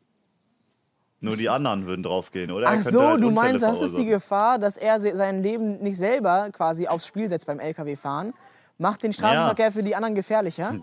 [1.21, 2.67] Nur die anderen würden draufgehen, oder?
[2.69, 4.05] Er Ach so, halt du meinst, das ist die.
[4.05, 8.35] Gefahr, dass er se- sein Leben nicht selber quasi aufs Spiel setzt beim LKW-Fahren,
[8.79, 10.77] macht den Straßenverkehr für die anderen gefährlicher?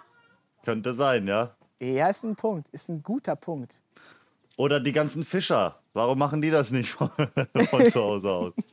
[0.64, 1.54] Könnte sein, ja.
[1.80, 3.80] Ja, ist ein Punkt, ist ein guter Punkt.
[4.56, 5.76] Oder die ganzen Fischer.
[5.92, 7.10] Warum machen die das nicht von,
[7.70, 8.52] von zu Hause aus?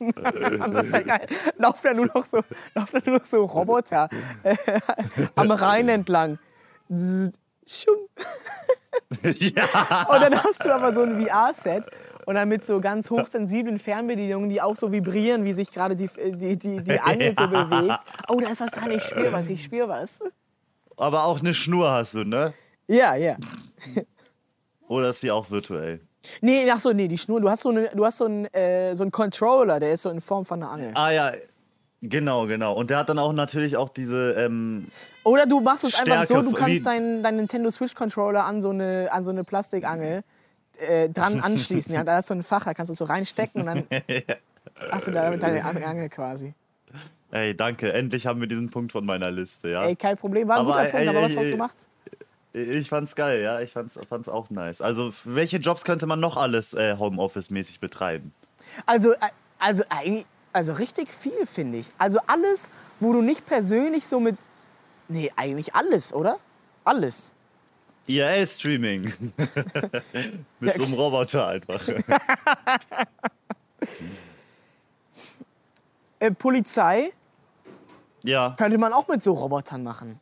[1.56, 2.38] Laufen da nur noch so,
[2.74, 4.08] laufen da nur noch so Roboter
[4.42, 4.56] äh,
[5.36, 6.38] am Rhein entlang.
[6.88, 7.94] Schum.
[9.22, 10.06] ja.
[10.08, 11.84] Und dann hast du aber so ein VR-Set
[12.26, 16.08] und dann mit so ganz hochsensiblen Fernbedienungen, die auch so vibrieren, wie sich gerade die,
[16.08, 18.00] die, die, die Angel so bewegt.
[18.28, 20.22] Oh, da ist was dran, ich spüre was, ich spüre was.
[20.96, 22.52] Aber auch eine Schnur hast du, ne?
[22.88, 23.36] Ja, ja.
[24.88, 26.00] Oder ist die auch virtuell?
[26.40, 27.40] Nee, ach so, nee, die Schnur.
[27.40, 30.10] Du hast so, eine, du hast so einen äh, so einen Controller, der ist so
[30.10, 30.90] in Form von einer Angel.
[30.94, 31.32] Ah ja,
[32.02, 32.74] genau, genau.
[32.74, 34.88] Und der hat dann auch natürlich auch diese, ähm,
[35.24, 38.62] Oder du machst es einfach so, Stärke, du kannst deinen deinen Nintendo Switch Controller an
[38.62, 40.22] so eine, an so eine Plastikangel
[40.78, 41.94] äh, dran anschließen.
[41.94, 43.84] Ja, da ist so ein Fach, da kannst du es so reinstecken und dann
[44.90, 46.54] hast du da deine Angel quasi.
[47.30, 49.84] ey, danke, endlich haben wir diesen Punkt von meiner Liste, ja.
[49.84, 51.50] Ey, kein Problem, war ein Aber, guter ey, Punkt, aber ey, was hast ey, du
[51.52, 51.88] gemacht?
[52.52, 53.60] Ich fand's geil, ja.
[53.60, 54.80] Ich fand's, fand's auch nice.
[54.80, 58.32] Also, welche Jobs könnte man noch alles äh, Homeoffice-mäßig betreiben?
[58.86, 59.16] Also, äh,
[59.58, 60.24] also eigentlich,
[60.56, 61.90] also richtig viel, finde ich.
[61.98, 64.36] Also alles, wo du nicht persönlich so mit.
[65.06, 66.38] Nee, eigentlich alles, oder?
[66.82, 67.34] Alles.
[68.06, 69.02] IRL-Streaming.
[70.60, 71.86] Mit so einem Roboter einfach.
[76.18, 77.12] Äh, Polizei
[78.22, 78.54] ja.
[78.56, 80.18] könnte man auch mit so Robotern machen.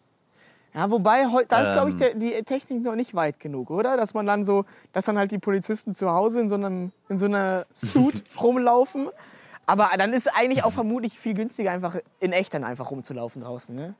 [0.74, 1.99] Ja, wobei, da ist, glaube ich, Ähm.
[2.01, 3.97] der, die Technik noch nicht weit genug, oder?
[3.97, 7.16] Dass man dann so, dass dann halt die Polizisten zu Hause in so, einem, in
[7.16, 9.09] so einer Suit rumlaufen.
[9.66, 13.74] Aber dann ist eigentlich auch vermutlich viel günstiger, einfach in echt dann einfach rumzulaufen draußen,
[13.74, 13.94] ne?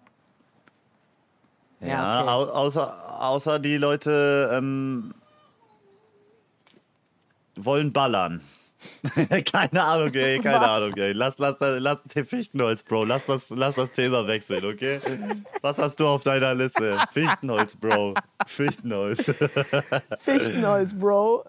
[1.81, 2.29] Ja, okay.
[2.31, 5.15] au außer, außer die Leute ähm,
[7.57, 8.41] wollen ballern.
[9.53, 10.69] keine Ahnung, ey, keine Was?
[10.69, 11.13] Ahnung, ey.
[11.13, 13.05] Lass, lass, lass den Fichtenholz, Bro.
[13.05, 15.01] Lass das, lass das Thema wechseln, okay?
[15.63, 16.99] Was hast du auf deiner Liste?
[17.11, 18.15] Fichtenholz, Bro.
[18.47, 19.25] Fichtenholz.
[20.19, 21.45] Fichtenholz, Bro.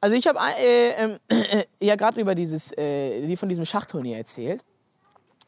[0.00, 1.18] Also ich habe äh, ähm,
[1.80, 4.64] ja gerade über dieses, äh, die von diesem Schachturnier erzählt.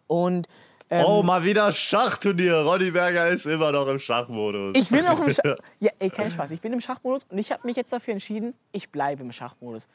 [0.07, 0.47] Und
[0.91, 2.57] ähm, oh, mal wieder Schachturnier.
[2.59, 4.77] Ronny Berger ist immer noch im Schachmodus.
[4.77, 5.57] ich bin auch im Schach.
[5.81, 6.51] Ja, ey, kein Spaß.
[6.51, 9.89] Ich bin im Schachmodus und ich habe mich jetzt dafür entschieden, ich bleibe im Schachmodus.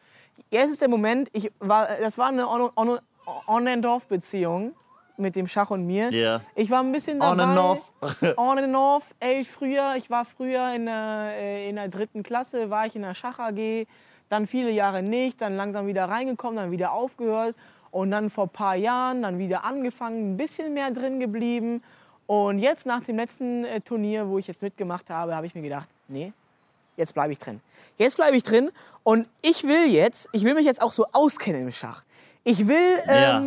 [0.50, 3.00] Jetzt ist der Moment, ich war, das war eine On- On-
[3.48, 4.74] On-and-Off-Beziehung
[5.20, 6.12] mit dem Schach und mir.
[6.12, 6.42] Ja.
[6.56, 7.32] Ich war ein bisschen dabei.
[7.34, 7.92] On and off.
[8.38, 9.04] On and off.
[9.20, 13.02] Ey, früher, ich war früher in der, äh, in der dritten Klasse, war ich in
[13.02, 13.86] der Schach AG,
[14.30, 17.56] dann viele Jahre nicht, dann langsam wieder reingekommen, dann wieder aufgehört
[17.92, 21.84] und dann vor ein paar Jahren dann wieder angefangen, ein bisschen mehr drin geblieben.
[22.28, 25.64] Und jetzt nach dem letzten äh, Turnier, wo ich jetzt mitgemacht habe, habe ich mir
[25.64, 26.32] gedacht, nee,
[26.96, 27.60] jetzt bleibe ich drin.
[27.98, 28.70] Jetzt bleibe ich drin
[29.04, 32.04] und ich will jetzt, ich will mich jetzt auch so auskennen im Schach.
[32.44, 33.44] Ich will, Ja.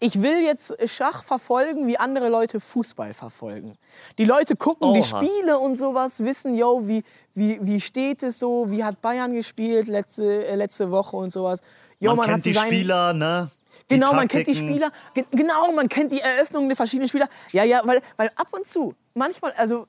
[0.00, 3.76] Ich will jetzt Schach verfolgen, wie andere Leute Fußball verfolgen.
[4.18, 5.22] Die Leute gucken die Oha.
[5.22, 9.86] Spiele und sowas, wissen, yo, wie, wie, wie steht es so, wie hat Bayern gespielt
[9.88, 11.60] letzte, äh, letzte Woche und sowas.
[11.98, 13.50] Yo, man, hat kennt die seinen- Spieler, ne?
[13.90, 14.54] Die Genau, man kennt die.
[14.54, 14.90] Spieler.
[15.14, 17.28] Ge genau, man kennt die Eröffnungen der verschiedenen Spieler.
[17.52, 19.86] Ja, ja, weil, weil ab und zu, manchmal, also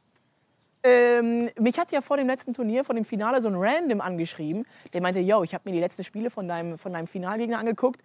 [0.83, 4.65] ähm, mich hat ja vor dem letzten Turnier, vor dem Finale, so ein Random angeschrieben.
[4.93, 8.01] Der meinte, yo, ich habe mir die letzten Spiele von deinem, von deinem Finalgegner angeguckt.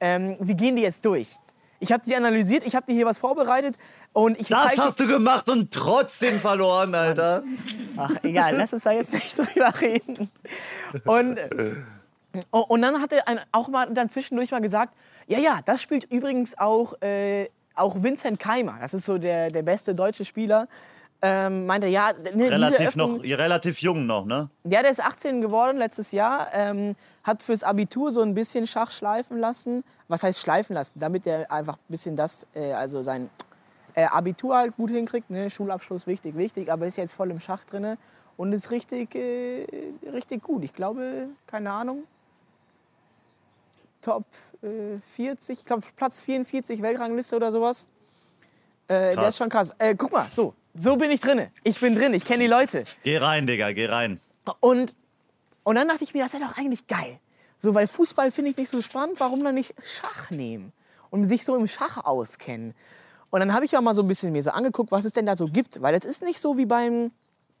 [0.00, 1.36] Ähm, wie gehen die jetzt durch?
[1.80, 3.76] Ich habe die analysiert, ich habe dir hier was vorbereitet
[4.12, 7.44] und ich Das hast du gemacht und trotzdem verloren, Alter.
[7.96, 10.28] Ach, egal, lass uns da jetzt nicht drüber reden.
[11.04, 11.38] Und,
[12.50, 14.92] und dann hat er auch mal dann zwischendurch mal gesagt,
[15.28, 18.78] ja, ja, das spielt übrigens auch, äh, auch Vincent Keimer.
[18.80, 20.66] Das ist so der, der beste deutsche Spieler.
[21.20, 24.48] Ähm, meinte, ja, ne, Relativ, Öffnung, noch, relativ jung noch, ne?
[24.62, 26.94] ja, der ist 18 geworden letztes Jahr, ähm,
[27.24, 29.82] hat fürs Abitur so ein bisschen Schach schleifen lassen.
[30.06, 31.00] Was heißt schleifen lassen?
[31.00, 33.30] Damit er einfach ein bisschen das, äh, also sein
[33.94, 35.28] äh, Abitur halt gut hinkriegt.
[35.28, 35.50] Ne?
[35.50, 37.96] Schulabschluss wichtig, wichtig, aber ist jetzt voll im Schach drin
[38.36, 39.66] und ist richtig, äh,
[40.12, 40.62] richtig gut.
[40.62, 42.04] Ich glaube, keine Ahnung,
[44.00, 44.24] Top
[44.62, 47.88] äh, 40, ich glaube Platz 44 Weltrangliste oder sowas.
[48.86, 49.74] Äh, der ist schon krass.
[49.78, 51.50] Äh, guck mal, so, so bin ich drinne.
[51.64, 52.84] Ich bin drin, ich kenne die Leute.
[53.02, 54.20] Geh rein, Digga, geh rein.
[54.60, 54.94] Und,
[55.64, 57.18] und dann dachte ich mir, das wäre doch eigentlich geil.
[57.56, 60.72] So, weil Fußball finde ich nicht so spannend, warum dann nicht Schach nehmen
[61.10, 62.74] und sich so im Schach auskennen.
[63.30, 65.26] Und dann habe ich ja mal so ein bisschen mir so angeguckt, was es denn
[65.26, 65.82] da so gibt.
[65.82, 67.10] Weil es ist nicht so wie beim,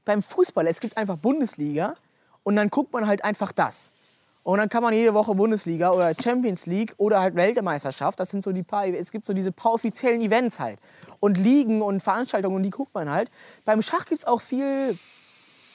[0.04, 0.66] beim Fußball.
[0.66, 1.94] Es gibt einfach Bundesliga
[2.42, 3.92] und dann guckt man halt einfach das.
[4.48, 8.18] Und dann kann man jede Woche Bundesliga oder Champions League oder halt Weltmeisterschaft.
[8.18, 10.78] Das sind so die paar, es gibt so diese paar offiziellen Events halt.
[11.20, 13.30] Und Ligen und Veranstaltungen und die guckt man halt.
[13.66, 14.96] Beim Schach gibt es auch viel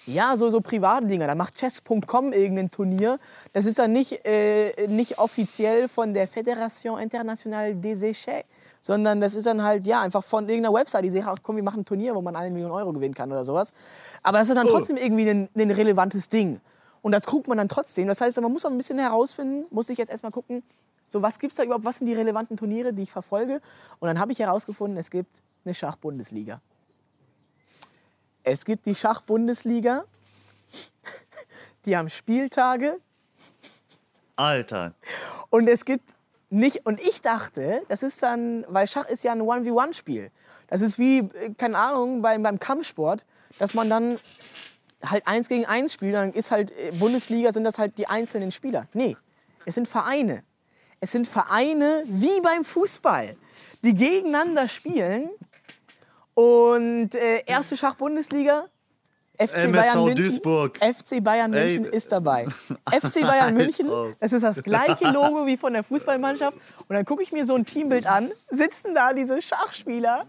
[0.08, 1.28] ja, so, so private Dinge.
[1.28, 3.20] Da macht chess.com irgendein Turnier.
[3.54, 8.46] Das ist dann nicht, äh, nicht offiziell von der Fédération Internationale des Échecs,
[8.82, 11.64] sondern das ist dann halt, ja, einfach von irgendeiner Website, die sagt, ach, komm, wir
[11.64, 13.72] machen ein Turnier, wo man eine Million Euro gewinnen kann oder sowas.
[14.24, 16.60] Aber das ist dann trotzdem irgendwie ein, ein relevantes Ding.
[17.04, 18.08] Und das guckt man dann trotzdem.
[18.08, 20.64] Das heißt, man muss auch ein bisschen herausfinden, muss ich jetzt erstmal gucken,
[21.06, 23.62] so was gibt es da überhaupt, was sind die relevanten Turniere, die ich verfolge.
[24.00, 26.62] Und dann habe ich herausgefunden, es gibt eine Schachbundesliga.
[28.44, 30.06] Es gibt die Schachbundesliga.
[31.86, 32.98] Die haben Spieltage.
[34.38, 34.94] Alter.
[35.50, 36.14] Und es gibt
[36.50, 36.86] nicht.
[36.86, 38.66] Und ich dachte, das ist dann.
[38.70, 40.32] Weil Schach ist ja ein 1v1-Spiel.
[40.68, 43.26] Das ist wie, äh, keine Ahnung, beim, beim Kampfsport,
[43.60, 44.20] dass man dann
[45.06, 46.16] halt eins gegen eins spielt.
[46.16, 48.88] Dann ist halt äh, Bundesliga, sind das halt die einzelnen Spieler.
[48.94, 49.18] Nee,
[49.66, 50.44] es sind Vereine.
[51.00, 53.36] Es sind Vereine wie beim Fußball,
[53.84, 55.30] die gegeneinander spielen.
[56.34, 58.68] Und äh, erste Schachbundesliga,
[59.48, 60.24] FC MSV Bayern München.
[60.26, 60.78] Duisburg.
[60.78, 61.96] FC Bayern München Ey.
[61.96, 62.46] ist dabei.
[62.92, 64.10] FC Bayern München, auf.
[64.20, 66.58] das ist das gleiche Logo wie von der Fußballmannschaft.
[66.88, 70.26] Und dann gucke ich mir so ein Teambild an, sitzen da diese Schachspieler,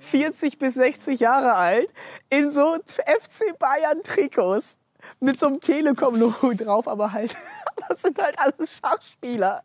[0.00, 1.92] 40 bis 60 Jahre alt,
[2.30, 4.78] in so FC Bayern Trikots
[5.20, 7.36] mit so einem Telekom-Logo drauf, aber halt,
[7.88, 9.62] das sind halt alles Schachspieler.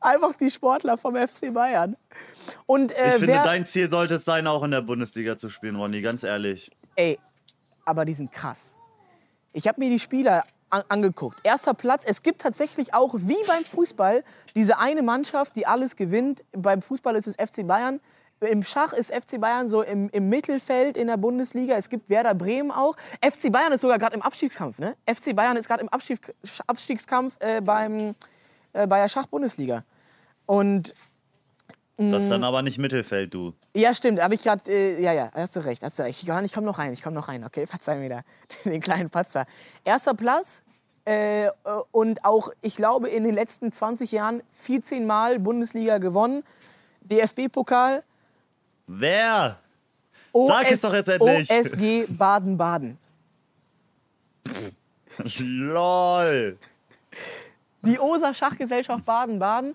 [0.00, 1.96] Einfach die Sportler vom FC Bayern.
[2.66, 5.76] Und äh, Ich finde, dein Ziel sollte es sein, auch in der Bundesliga zu spielen,
[5.76, 6.70] Ronny, ganz ehrlich.
[6.96, 7.18] Ey,
[7.86, 8.76] aber die sind krass.
[9.52, 11.40] Ich habe mir die Spieler an angeguckt.
[11.44, 12.04] Erster Platz.
[12.06, 14.24] Es gibt tatsächlich auch, wie beim Fußball,
[14.54, 16.44] diese eine Mannschaft, die alles gewinnt.
[16.52, 18.00] Beim Fußball ist es FC Bayern.
[18.40, 21.74] Im Schach ist FC Bayern so im, im Mittelfeld in der Bundesliga.
[21.76, 22.94] Es gibt Werder Bremen auch.
[23.22, 24.78] FC Bayern ist sogar gerade im Abstiegskampf.
[24.78, 24.94] Ne?
[25.06, 26.34] FC Bayern ist gerade im Abstieg,
[26.66, 28.14] Abstiegskampf äh, beim,
[28.74, 29.84] äh, bei der Schachbundesliga.
[30.44, 30.94] Und
[31.98, 32.44] Das ist dann Mm.
[32.44, 33.54] aber nicht Mittelfeld, du.
[33.74, 34.20] ja, stimmt.
[34.20, 35.82] Aber ich gerade, äh, ja, ja, hast du recht.
[35.82, 36.22] Hast du recht.
[36.24, 37.42] Johann, ich komme noch rein, ich komme noch rein.
[37.44, 38.20] Okay, verzeih mir da
[38.70, 39.46] den kleinen Patzer.
[39.84, 40.62] Erster Platz
[41.06, 41.48] äh,
[41.92, 46.42] und auch, ich glaube, in den letzten 20 Jahren 14 Mal Bundesliga gewonnen.
[47.00, 48.02] DFB-Pokal.
[48.88, 49.58] Wer?
[50.34, 51.50] Sag es doch jetzt endlich.
[51.50, 52.98] OSG Baden-Baden.
[55.38, 56.58] LOL.
[57.82, 59.74] die OSA Schachgesellschaft Baden-Baden.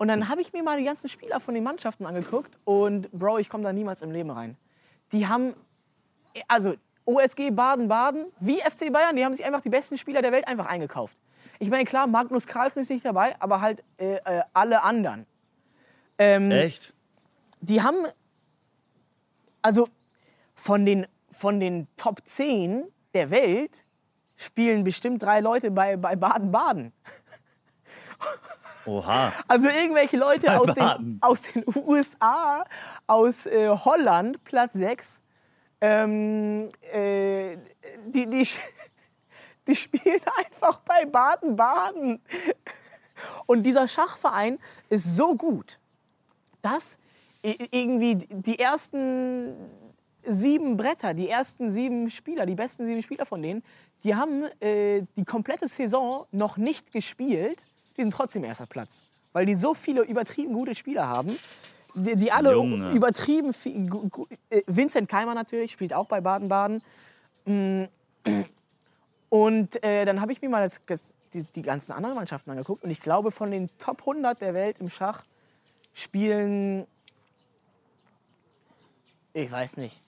[0.00, 2.58] Und dann habe ich mir mal die ganzen Spieler von den Mannschaften angeguckt.
[2.64, 4.56] Und Bro, ich komme da niemals im Leben rein.
[5.12, 5.54] Die haben,
[6.48, 6.74] also
[7.04, 10.64] OSG Baden-Baden, wie FC Bayern, die haben sich einfach die besten Spieler der Welt einfach
[10.64, 11.18] eingekauft.
[11.58, 15.26] Ich meine, klar, Magnus Carlsen ist nicht dabei, aber halt äh, äh, alle anderen.
[16.16, 16.94] Ähm, Echt?
[17.60, 18.06] die haben,
[19.60, 19.86] also
[20.54, 23.84] von den, von den Top 10 der Welt
[24.38, 26.94] spielen bestimmt drei Leute bei bei Baden-Baden.
[28.86, 29.32] Oha.
[29.48, 32.64] Also irgendwelche Leute aus den, aus den USA,
[33.06, 35.22] aus äh, Holland, Platz 6,
[35.82, 37.56] ähm, äh,
[38.06, 38.46] die, die,
[39.68, 42.20] die spielen einfach bei Baden-Baden.
[43.46, 44.58] Und dieser Schachverein
[44.88, 45.78] ist so gut,
[46.62, 46.96] das,
[47.44, 49.54] i- irgendwie die ersten
[50.24, 53.62] sieben Bretter, die ersten sieben Spieler, die besten sieben Spieler von denen,
[54.04, 57.66] die haben äh, die komplette Saison noch nicht gespielt,
[57.96, 59.04] die sind trotzdem erster Platz.
[59.32, 61.38] Weil die so viele übertrieben gute Spieler haben,
[61.94, 62.90] die, die alle Junge.
[62.92, 63.52] übertrieben
[64.50, 66.82] äh, Vincent Keimer natürlich, spielt auch bei Baden-Baden.
[67.44, 67.84] Mm,
[69.30, 72.82] Und äh, dann habe ich mir mal das, das, die, die ganzen anderen Mannschaften angeguckt
[72.82, 75.24] und ich glaube, von den Top 100 der Welt im Schach
[75.94, 76.84] spielen,
[79.32, 80.02] ich weiß nicht,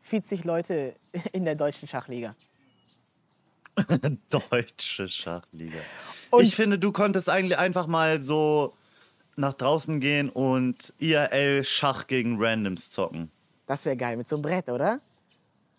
[0.00, 0.96] 40 Leute
[1.32, 2.34] in der deutschen Schachliga.
[4.30, 5.78] Deutsche Schachliga.
[6.30, 8.74] Und- ich finde, du konntest eigentlich einfach mal so
[9.36, 13.30] nach draußen gehen und IRL Schach gegen Randoms zocken.
[13.66, 15.00] Das wäre geil mit so einem Brett, oder?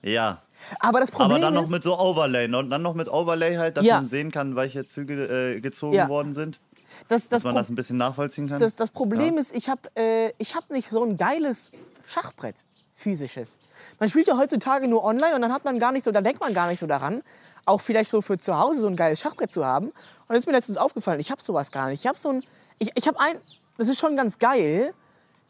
[0.01, 0.41] Ja.
[0.79, 2.53] Aber das Problem Aber dann noch ist, mit so Overlay.
[2.53, 3.95] Und dann noch mit Overlay halt, dass Ja.
[3.95, 6.09] man sehen kann, welche Züge äh, gezogen Ja.
[6.09, 6.59] worden sind.
[7.07, 8.59] das, das, Dass man Pro- das ein bisschen nachvollziehen kann.
[8.59, 9.39] das, das Problem Ja.
[9.39, 11.71] ist, ich habe äh, ich hab nicht so ein geiles
[12.05, 12.55] Schachbrett,
[12.95, 13.59] physisches.
[13.99, 16.39] Man spielt ja heutzutage nur online und dann hat man gar nicht so, da denkt
[16.39, 17.21] man gar nicht so daran,
[17.65, 19.87] auch vielleicht so für zu Hause so ein geiles Schachbrett zu haben.
[19.87, 19.93] Und
[20.29, 22.01] das ist mir letztens aufgefallen, ich habe sowas gar nicht.
[22.01, 22.43] Ich habe so ein,
[22.79, 23.39] ich, ich habe ein,
[23.77, 24.93] das ist schon ganz geil.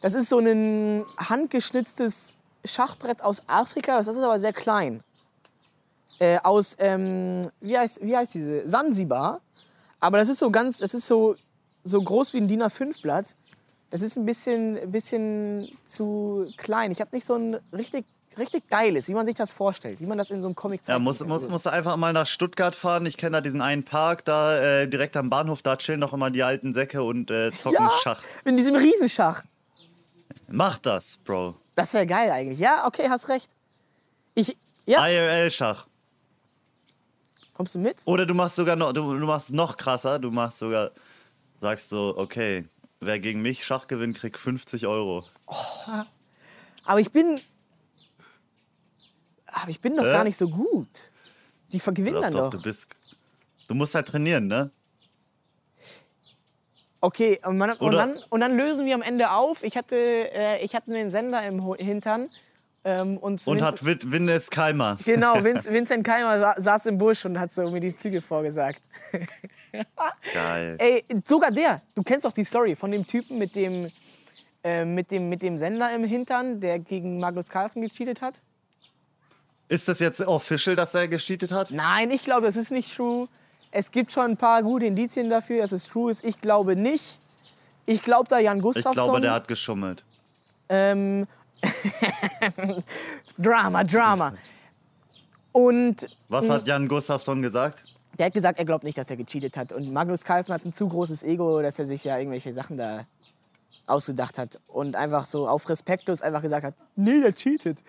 [0.01, 2.33] Das ist so ein handgeschnitztes
[2.65, 5.03] Schachbrett aus Afrika, das ist aber sehr klein.
[6.19, 8.67] Äh, aus, ähm, wie, heißt, wie heißt diese?
[8.67, 9.41] Sansibar.
[9.99, 11.35] Aber das ist so ganz, das ist so,
[11.83, 13.35] so groß wie ein DIN A5-Blatt.
[13.91, 16.91] Das ist ein bisschen, bisschen zu klein.
[16.91, 18.05] Ich habe nicht so ein richtig,
[18.37, 20.83] richtig geiles, wie man sich das vorstellt, wie man das in so einem Comic Ja,
[20.85, 21.03] zeichnet.
[21.03, 23.05] muss, muss, musst du einfach mal nach Stuttgart fahren.
[23.05, 26.29] Ich kenne da diesen einen Park, da äh, direkt am Bahnhof, da chillen noch immer
[26.31, 28.21] die alten Säcke und äh, zocken ja, Schach.
[28.43, 29.43] in diesem Riesenschach.
[30.47, 31.55] Mach das, Bro.
[31.75, 32.59] Das wäre geil eigentlich.
[32.59, 33.49] Ja, okay, hast recht.
[34.33, 35.87] Ich, ja, IRL-Schach.
[37.53, 38.01] kommst du mit?
[38.05, 40.91] Oder du machst sogar noch, du, du machst noch krasser, du machst sogar,
[41.61, 42.65] sagst so, okay,
[43.05, 45.23] wer gegen mich Schach gewinnt, kriegt 50 Euro.
[46.85, 47.39] Aber ich bin,
[49.47, 50.11] aber ich bin doch Äh?
[50.11, 51.11] gar nicht so gut.
[51.71, 52.57] Die gewinnen Doch, dann doch, doch.
[52.57, 52.87] du bist.
[53.67, 54.69] Du musst halt trainieren, ne?
[57.01, 59.63] Okay, und, man, und, dann, und dann lösen wir am Ende auf.
[59.63, 62.27] Ich hatte, äh, ich hatte einen Sender im Hintern.
[62.83, 64.97] Ähm, und Und Vin- hat Win- Winnes Keimer.
[65.05, 68.83] Genau, Vince, Vincent Keimer sa saß im Busch und hat so mir die Züge vorgesagt.
[70.33, 70.75] Geil.
[70.79, 71.81] Ey, sogar der.
[71.95, 73.91] Du kennst doch die Story von dem Typen mit dem,
[74.63, 78.41] äh, mit dem, mit dem Sender im Hintern, der gegen Magnus Carlsen gecheatet hat?
[79.67, 81.71] Ist das jetzt official, dass er gescheatet hat?
[81.71, 83.27] Nein, ich glaube, das ist nicht true.
[83.71, 86.23] Es gibt schon ein paar gute Indizien dafür, dass es true ist.
[86.23, 87.19] Ich glaube nicht.
[87.85, 88.93] Ich glaube da Jan Ich Gustafsson.
[88.93, 90.03] glaube, der hat geschummelt.
[90.69, 91.27] Ähm,
[93.37, 94.33] Drama, Drama.
[95.51, 97.83] Und Was hat Jan Gustafsson gesagt?
[98.17, 99.73] Der hat gesagt, er glaubt nicht, dass er gecheatet hat.
[99.73, 103.05] Und Magnus Carlsen hat ein zu großes Ego, dass er sich ja irgendwelche Sachen da
[103.87, 104.59] ausgedacht hat.
[104.67, 107.83] Und einfach so auf respektlos einfach gesagt hat, nee, der cheatet.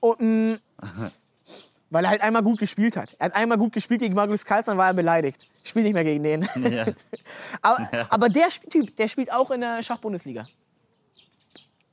[0.00, 0.54] Und, mm,
[1.90, 3.16] weil er halt einmal gut gespielt hat.
[3.18, 5.48] Er hat einmal gut gespielt gegen Magnus Carlsen, war er beleidigt.
[5.62, 6.48] Ich spiele nicht mehr gegen den.
[6.72, 6.86] Ja.
[7.62, 10.46] aber, aber der Typ, der spielt auch in der Schachbundesliga.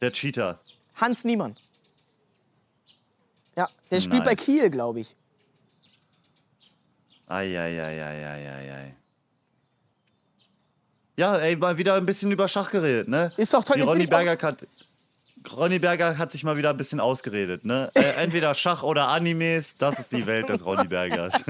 [0.02, 0.60] Der Cheater.
[0.96, 1.56] Hans Niemann.
[3.56, 4.46] Ja, der spielt bei Nice.
[4.46, 5.16] Kiel, glaube ich.
[7.28, 8.94] Eieieiei.
[11.18, 13.32] Ja, ey, mal wieder ein bisschen über Schach geredet, ne?
[13.38, 14.60] Ist doch toll, Die Ronny Berger hat,
[15.52, 17.90] Ronny Berger hat sich mal wieder ein bisschen ausgeredet, ne?
[17.96, 21.34] Äh, entweder Schach oder Animes, das ist die Welt des Ronny Bergers.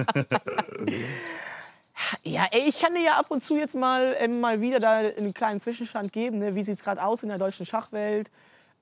[2.21, 4.97] Ja, ey, ich kann dir ja ab und zu jetzt mal, ähm, mal wieder da
[4.97, 6.37] einen kleinen Zwischenstand geben.
[6.37, 6.53] Ne?
[6.53, 8.29] Wie sieht es gerade aus in der deutschen Schachwelt?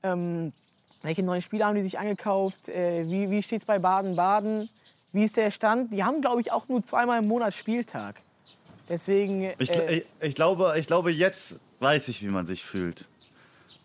[0.03, 0.51] Ähm,
[1.01, 2.67] welche neuen Spieler haben die sich angekauft?
[2.67, 4.69] Äh, wie wie steht es bei Baden-Baden?
[5.16, 5.93] Wie ist der Stand?
[5.93, 8.18] Die haben, glaube ich, auch nur zweimal im Monat Spieltag.
[8.89, 9.49] Deswegen.
[9.59, 13.05] Ich, äh, ich, ich, glaube, ich glaube, jetzt weiß ich, wie man sich fühlt.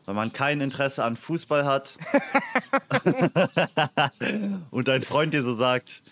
[0.06, 1.94] Wenn man kein Interesse an Fußball hat
[4.72, 6.02] und dein Freund dir so sagt,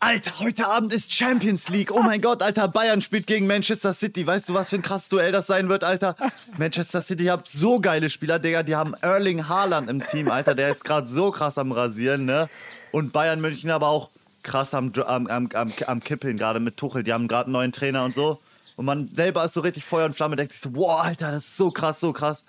[0.00, 1.90] Alter, heute Abend ist Champions League.
[1.90, 4.26] Oh mein Gott, Alter, Bayern spielt gegen Manchester City.
[4.26, 6.14] Weißt du, was für ein krasses Duell das sein wird, Alter?
[6.58, 8.62] Manchester City, habt so geile Spieler, Digga.
[8.62, 10.54] Die haben Erling Haaland im Team, Alter.
[10.54, 12.50] Der ist gerade so krass am Rasieren, ne?
[12.92, 14.10] Und Bayern München aber auch
[14.46, 17.02] krass am, am, am, am, am Kippeln, gerade mit Tuchel.
[17.02, 18.38] Die haben gerade einen neuen Trainer und so.
[18.76, 21.44] Und man selber ist so richtig Feuer und Flamme, denkt sich so, wow, Alter, das
[21.44, 22.44] ist so krass, so krass.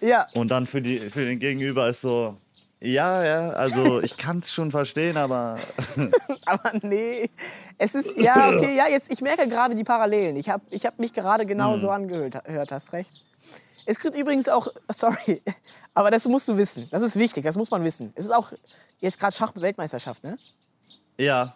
[0.00, 2.36] ja, Und dann für, die, für den Gegenüber ist so,
[2.80, 5.56] ja, ja, also ich kann es schon verstehen, aber
[6.46, 7.30] aber nee.
[7.78, 8.18] Es ist.
[8.18, 10.36] Ja, okay, ja, jetzt, ich merke gerade die Parallelen.
[10.36, 13.24] Ich habe ich hab mich gerade genau so angehört, hört, hast recht.
[13.86, 15.42] Es gibt übrigens auch, sorry,
[15.94, 16.88] aber das musst du wissen.
[16.90, 18.12] Das ist wichtig, das muss man wissen.
[18.16, 18.52] Es ist auch
[19.00, 20.36] jetzt gerade Schachweltmeisterschaft, ne?
[21.18, 21.54] Ja.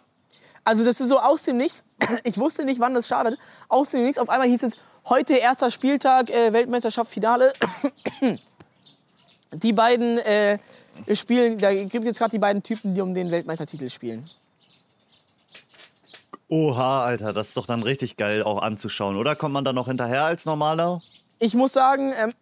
[0.63, 1.83] Also das ist so aus dem Nichts.
[2.23, 3.39] Ich wusste nicht, wann das startet.
[3.69, 4.19] Aus dem Nichts.
[4.19, 4.77] Auf einmal hieß es,
[5.09, 7.53] Heute erster Spieltag, äh, Weltmeisterschaft, Finale.
[9.53, 10.59] Die beiden äh,
[11.13, 14.29] spielen, da gibt jetzt gerade die beiden Typen, die um den Weltmeistertitel spielen.
[16.49, 19.37] Oha, Alter, das ist doch dann richtig geil auch anzuschauen, oder?
[19.37, 21.01] Kommt man da noch hinterher als normaler?
[21.39, 22.33] Ich muss sagen, ähm,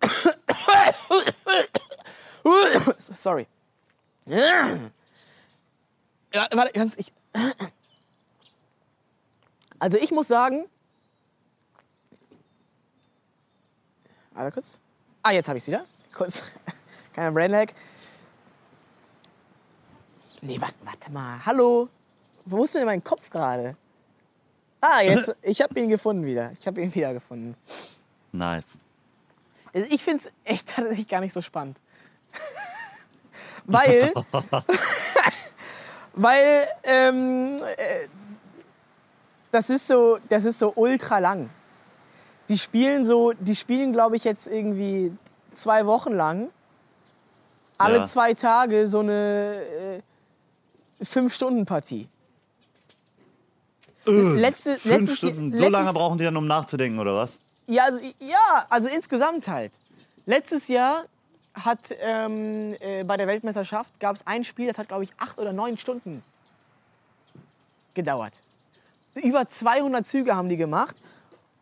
[2.97, 3.45] sorry.
[6.36, 7.13] Ja, warte, ganz, ich,
[9.79, 10.65] also ich muss sagen,
[14.33, 14.81] warte kurz.
[15.23, 15.86] Ah, jetzt habe ich es wieder.
[16.13, 16.43] Kurz,
[17.13, 17.71] kleiner Brainlag.
[20.41, 21.39] Nee, warte, warte mal.
[21.45, 21.88] Hallo?
[22.43, 23.77] Wo ist denn mein Kopf gerade?
[24.81, 26.51] Ah, jetzt, ich habe ihn gefunden wieder.
[26.59, 27.55] Ich habe ihn wieder gefunden.
[28.33, 28.65] Nice.
[29.73, 31.79] Also ich finde es echt tatsächlich gar nicht so spannend.
[33.63, 34.11] weil,
[36.16, 38.07] weil ähm, äh,
[39.51, 41.49] das ist so, das ist so ultra lang.
[42.49, 45.13] Die spielen so, die spielen, glaube ich, jetzt irgendwie
[45.53, 46.49] zwei Wochen lang.
[47.78, 48.05] Alle Ja.
[48.05, 50.01] zwei Tage so eine
[50.99, 52.07] äh, Fünf-Stunden-Partie.
[54.05, 55.51] Letzte, Fünf letztes, Stunden.
[55.51, 57.39] So letztes, lange brauchen die dann, um nachzudenken, oder was?
[57.68, 59.72] ja, also, ja, also insgesamt halt.
[60.28, 61.05] Letztes Jahr
[61.56, 65.38] hat ähm, äh, bei der Weltmeisterschaft gab es ein Spiel, das hat glaube ich acht
[65.39, 66.24] oder neun Stunden
[67.93, 68.34] gedauert.
[69.16, 70.95] Über 200 Züge haben die gemacht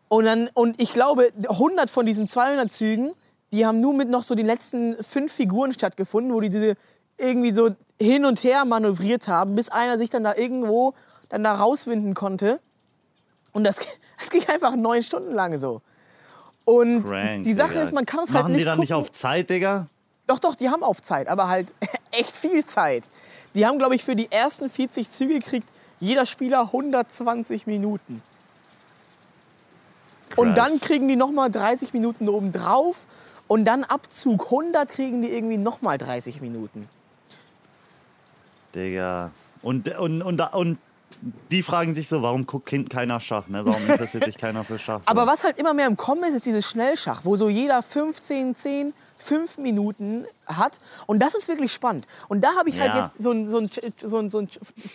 [0.08, 3.14] und dann und ich glaube 100 von diesen 200 Zügen,
[3.52, 6.76] die haben nur mit noch so den letzten fünf Figuren stattgefunden, wo die diese
[7.16, 7.70] irgendwie so
[8.00, 10.94] hin und her manövriert haben, bis einer sich dann da irgendwo
[11.28, 12.60] dann da rauswinden konnte.
[13.52, 13.78] Und das,
[14.18, 15.80] das ging einfach neun Stunden lang so.
[16.64, 17.82] Und Crank, die Sache Digga.
[17.82, 18.80] ist, man kann es Machen halt nicht die dann gucken.
[18.82, 19.86] nicht auf Zeit, Digga?
[20.26, 21.74] Doch, doch, die haben auf Zeit, aber halt
[22.10, 23.10] echt viel Zeit.
[23.54, 25.68] Die haben, glaube ich, für die ersten 40 Züge gekriegt
[26.00, 28.22] jeder Spieler 120 Minuten.
[30.36, 30.68] Und Krass.
[30.70, 33.06] dann kriegen die nochmal 30 Minuten oben drauf.
[33.46, 36.88] Und dann Abzug 100 kriegen die irgendwie nochmal 30 Minuten.
[38.74, 39.30] Digga.
[39.62, 40.78] Und, und, und, und
[41.50, 43.64] die fragen sich so, warum guckt keiner Schach, ne?
[43.64, 45.00] Warum interessiert sich keiner für Schach?
[45.04, 45.08] So.
[45.10, 48.54] Aber was halt immer mehr im Kommen ist, ist dieses Schnellschach, wo so jeder 15,
[48.54, 50.80] 10, 5 Minuten hat.
[51.06, 52.06] Und das ist wirklich spannend.
[52.28, 53.02] Und da habe ich halt Ja.
[53.02, 54.48] jetzt so ein, so, ein, so, ein, so ein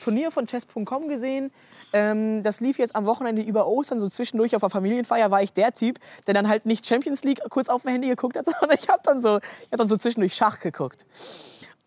[0.03, 1.51] Turnier von chess.com gesehen.
[1.91, 5.53] Ähm, das lief jetzt am Wochenende über Ostern, so zwischendurch auf der Familienfeier war ich
[5.53, 5.97] der Typ,
[6.27, 9.01] der dann halt nicht Champions League kurz auf dem Handy geguckt hat, sondern ich habe
[9.03, 11.05] dann, so, ich hab dann so zwischendurch Schach geguckt.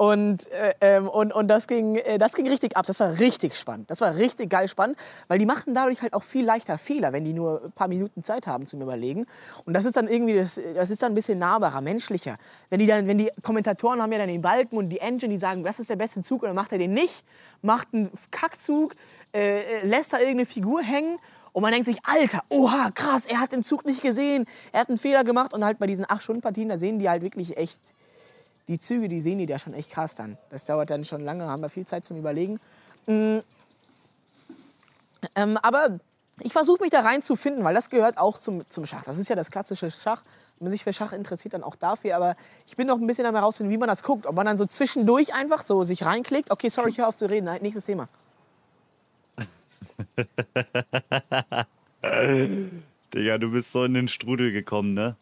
[0.02, 2.86] Und, äh, ähm, und, und das, ging, äh, das ging richtig ab.
[2.86, 3.88] Das war richtig spannend.
[3.88, 4.98] Das war richtig geil spannend,
[5.28, 8.24] weil die machen dadurch halt auch viel leichter Fehler, wenn die nur ein paar Minuten
[8.24, 9.26] Zeit haben zum Überlegen.
[9.64, 12.36] Und das ist dann irgendwie, das, das ist dann ein bisschen nahbarer, menschlicher.
[12.68, 15.38] Wenn die, dann, wenn die Kommentatoren haben ja dann den Balken und die Engine, die
[15.38, 17.24] sagen, das ist der beste Zug, und dann macht er den nicht,
[17.60, 18.96] macht einen Kackzug,
[19.32, 21.20] äh, äh, lässt da irgendeine Figur hängen
[21.52, 24.88] und man denkt sich, Alter, oha, krass, er hat den Zug nicht gesehen, er hat
[24.88, 25.54] einen Fehler gemacht.
[25.54, 27.78] Und halt bei diesen 8-Stunden-Partien, da sehen die halt wirklich echt
[28.68, 30.38] die Züge, die sehen die da schon echt krass dann.
[30.50, 32.60] Das dauert dann schon lange, haben wir viel Zeit zum Überlegen.
[33.06, 33.38] Mm.
[35.34, 36.00] Ähm, aber
[36.40, 39.04] ich versuche mich da reinzufinden, weil das gehört auch zum, zum Schach.
[39.04, 40.22] Das ist ja das klassische Schach.
[40.58, 42.16] Wenn man sich für Schach interessiert, dann auch dafür.
[42.16, 42.36] Aber
[42.66, 44.26] ich bin noch ein bisschen am herausfinden, wie man das guckt.
[44.26, 46.50] Ob man dann so zwischendurch einfach so sich reinklickt.
[46.50, 47.46] Okay, sorry, ich höre auf zu reden.
[47.46, 48.08] Nein, Nächstes Thema.
[53.14, 55.16] Digga, du bist so in den Strudel gekommen, ne?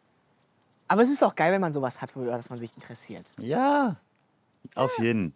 [0.91, 3.25] Aber es ist auch geil, wenn man sowas hat, wo dass man sich interessiert.
[3.39, 3.95] Ja.
[4.75, 5.33] Auf jeden.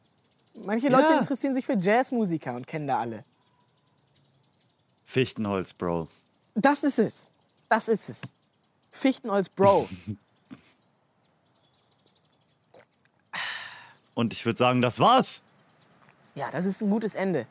[0.55, 1.19] Manche Leute Ja.
[1.21, 3.25] interessieren sich für Jazzmusiker und kennen da alle.
[5.07, 6.09] Fichtenholz, Bro.
[6.57, 7.29] Das ist es.
[7.69, 8.23] Das ist es.
[8.91, 9.89] Fichtenholz Bro.
[14.15, 15.41] Und ich würde sagen, das war's.
[16.35, 17.47] Ja, das ist ein gutes Ende.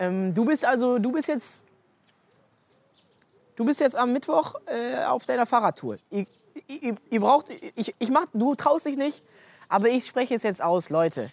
[0.00, 1.64] Ähm, du bist also, du bist jetzt,
[3.54, 5.98] du bist jetzt am Mittwoch äh, auf deiner Fahrradtour.
[6.68, 7.46] Ihr, ihr, braucht,
[7.76, 9.22] ich, ich mach, du traust dich nicht,
[9.70, 11.30] aber ich spreche es jetzt aus, Leute.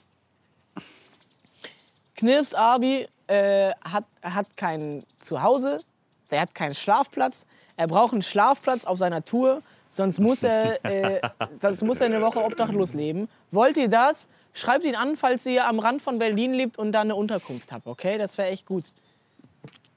[2.15, 5.83] Knirps Abi äh, hat, hat kein Zuhause,
[6.31, 7.45] der hat keinen Schlafplatz.
[7.75, 11.19] Er braucht einen Schlafplatz auf seiner Tour, sonst muss er, äh,
[11.61, 13.27] sonst muss er eine Woche obdachlos leben.
[13.51, 14.29] Wollt ihr das?
[14.53, 17.87] Schreibt ihn an, falls ihr am Rand von Berlin lebt und da eine Unterkunft habt,
[17.87, 18.17] okay?
[18.17, 18.85] Das wäre echt gut.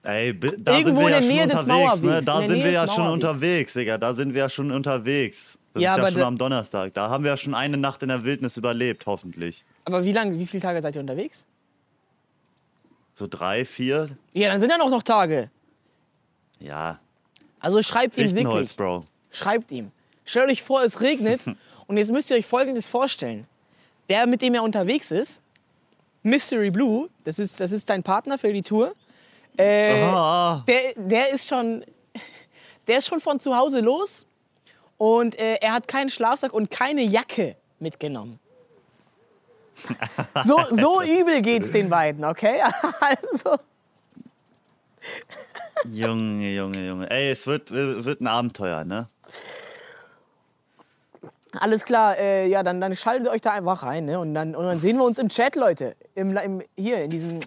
[0.03, 2.21] Ey, da Irgendwo sind wir in ja der Nähe schon des unterwegs, ne?
[2.25, 3.99] Da sind wir ja schon unterwegs, Digga.
[3.99, 5.59] Da sind wir ja schon unterwegs.
[5.75, 6.95] Das Ja, ist ja schon am Donnerstag.
[6.95, 9.65] Da haben wir ja schon eine Nacht in der Wildnis überlebt, hoffentlich.
[9.85, 11.45] Aber wie lange, wie viele Tage seid ihr unterwegs?
[13.15, 14.09] So drei, vier?
[14.33, 15.51] Ja, dann sind ja noch, noch Tage.
[16.61, 17.01] Ja.
[17.61, 18.77] Also schreibt ihm wirklich.
[18.77, 19.05] Bro.
[19.31, 19.91] Schreibt ihm.
[20.25, 21.45] Stellt euch vor, es regnet.
[21.87, 23.47] und jetzt müsst ihr euch Folgendes vorstellen.
[24.09, 25.43] Der, mit dem er unterwegs ist,
[26.23, 28.95] Mystery Blue, das ist, das ist dein Partner für die Tour,
[29.59, 30.01] äh,
[30.67, 31.85] der, der ist schon...
[32.87, 34.25] Der ist schon von zu Hause los
[34.97, 38.39] und äh, er hat keinen Schlafsack und keine Jacke mitgenommen.
[40.45, 42.63] So, so übel geht's den beiden, okay?
[43.01, 43.59] Also,
[45.85, 47.11] Junge, Junge, Junge.
[47.11, 49.09] Ey, es wird, wird ein Abenteuer, ne?
[51.61, 54.05] alles klar, äh, ja, dann, dann schaltet euch da einfach rein.
[54.05, 54.19] Ne?
[54.19, 55.97] Und, dann, und dann sehen wir uns im Chat, Leute.
[56.15, 57.41] Im, im, hier in diesem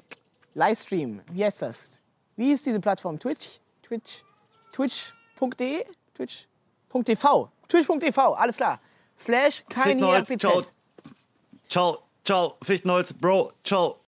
[0.53, 1.21] Livestream.
[1.31, 2.00] Wie heißt das?
[2.35, 3.19] Wie ist diese Plattform?
[3.19, 3.59] Twitch?
[3.83, 4.23] Twitch?
[4.71, 5.85] Twitch.de?
[6.13, 7.51] Twitch.tv.
[7.67, 8.79] Twitch.tv, alles klar.
[9.17, 10.01] Slash keine
[10.37, 10.61] ciao.
[11.69, 13.99] Ciao, ciao, Fichtenholz, Bro, ciao.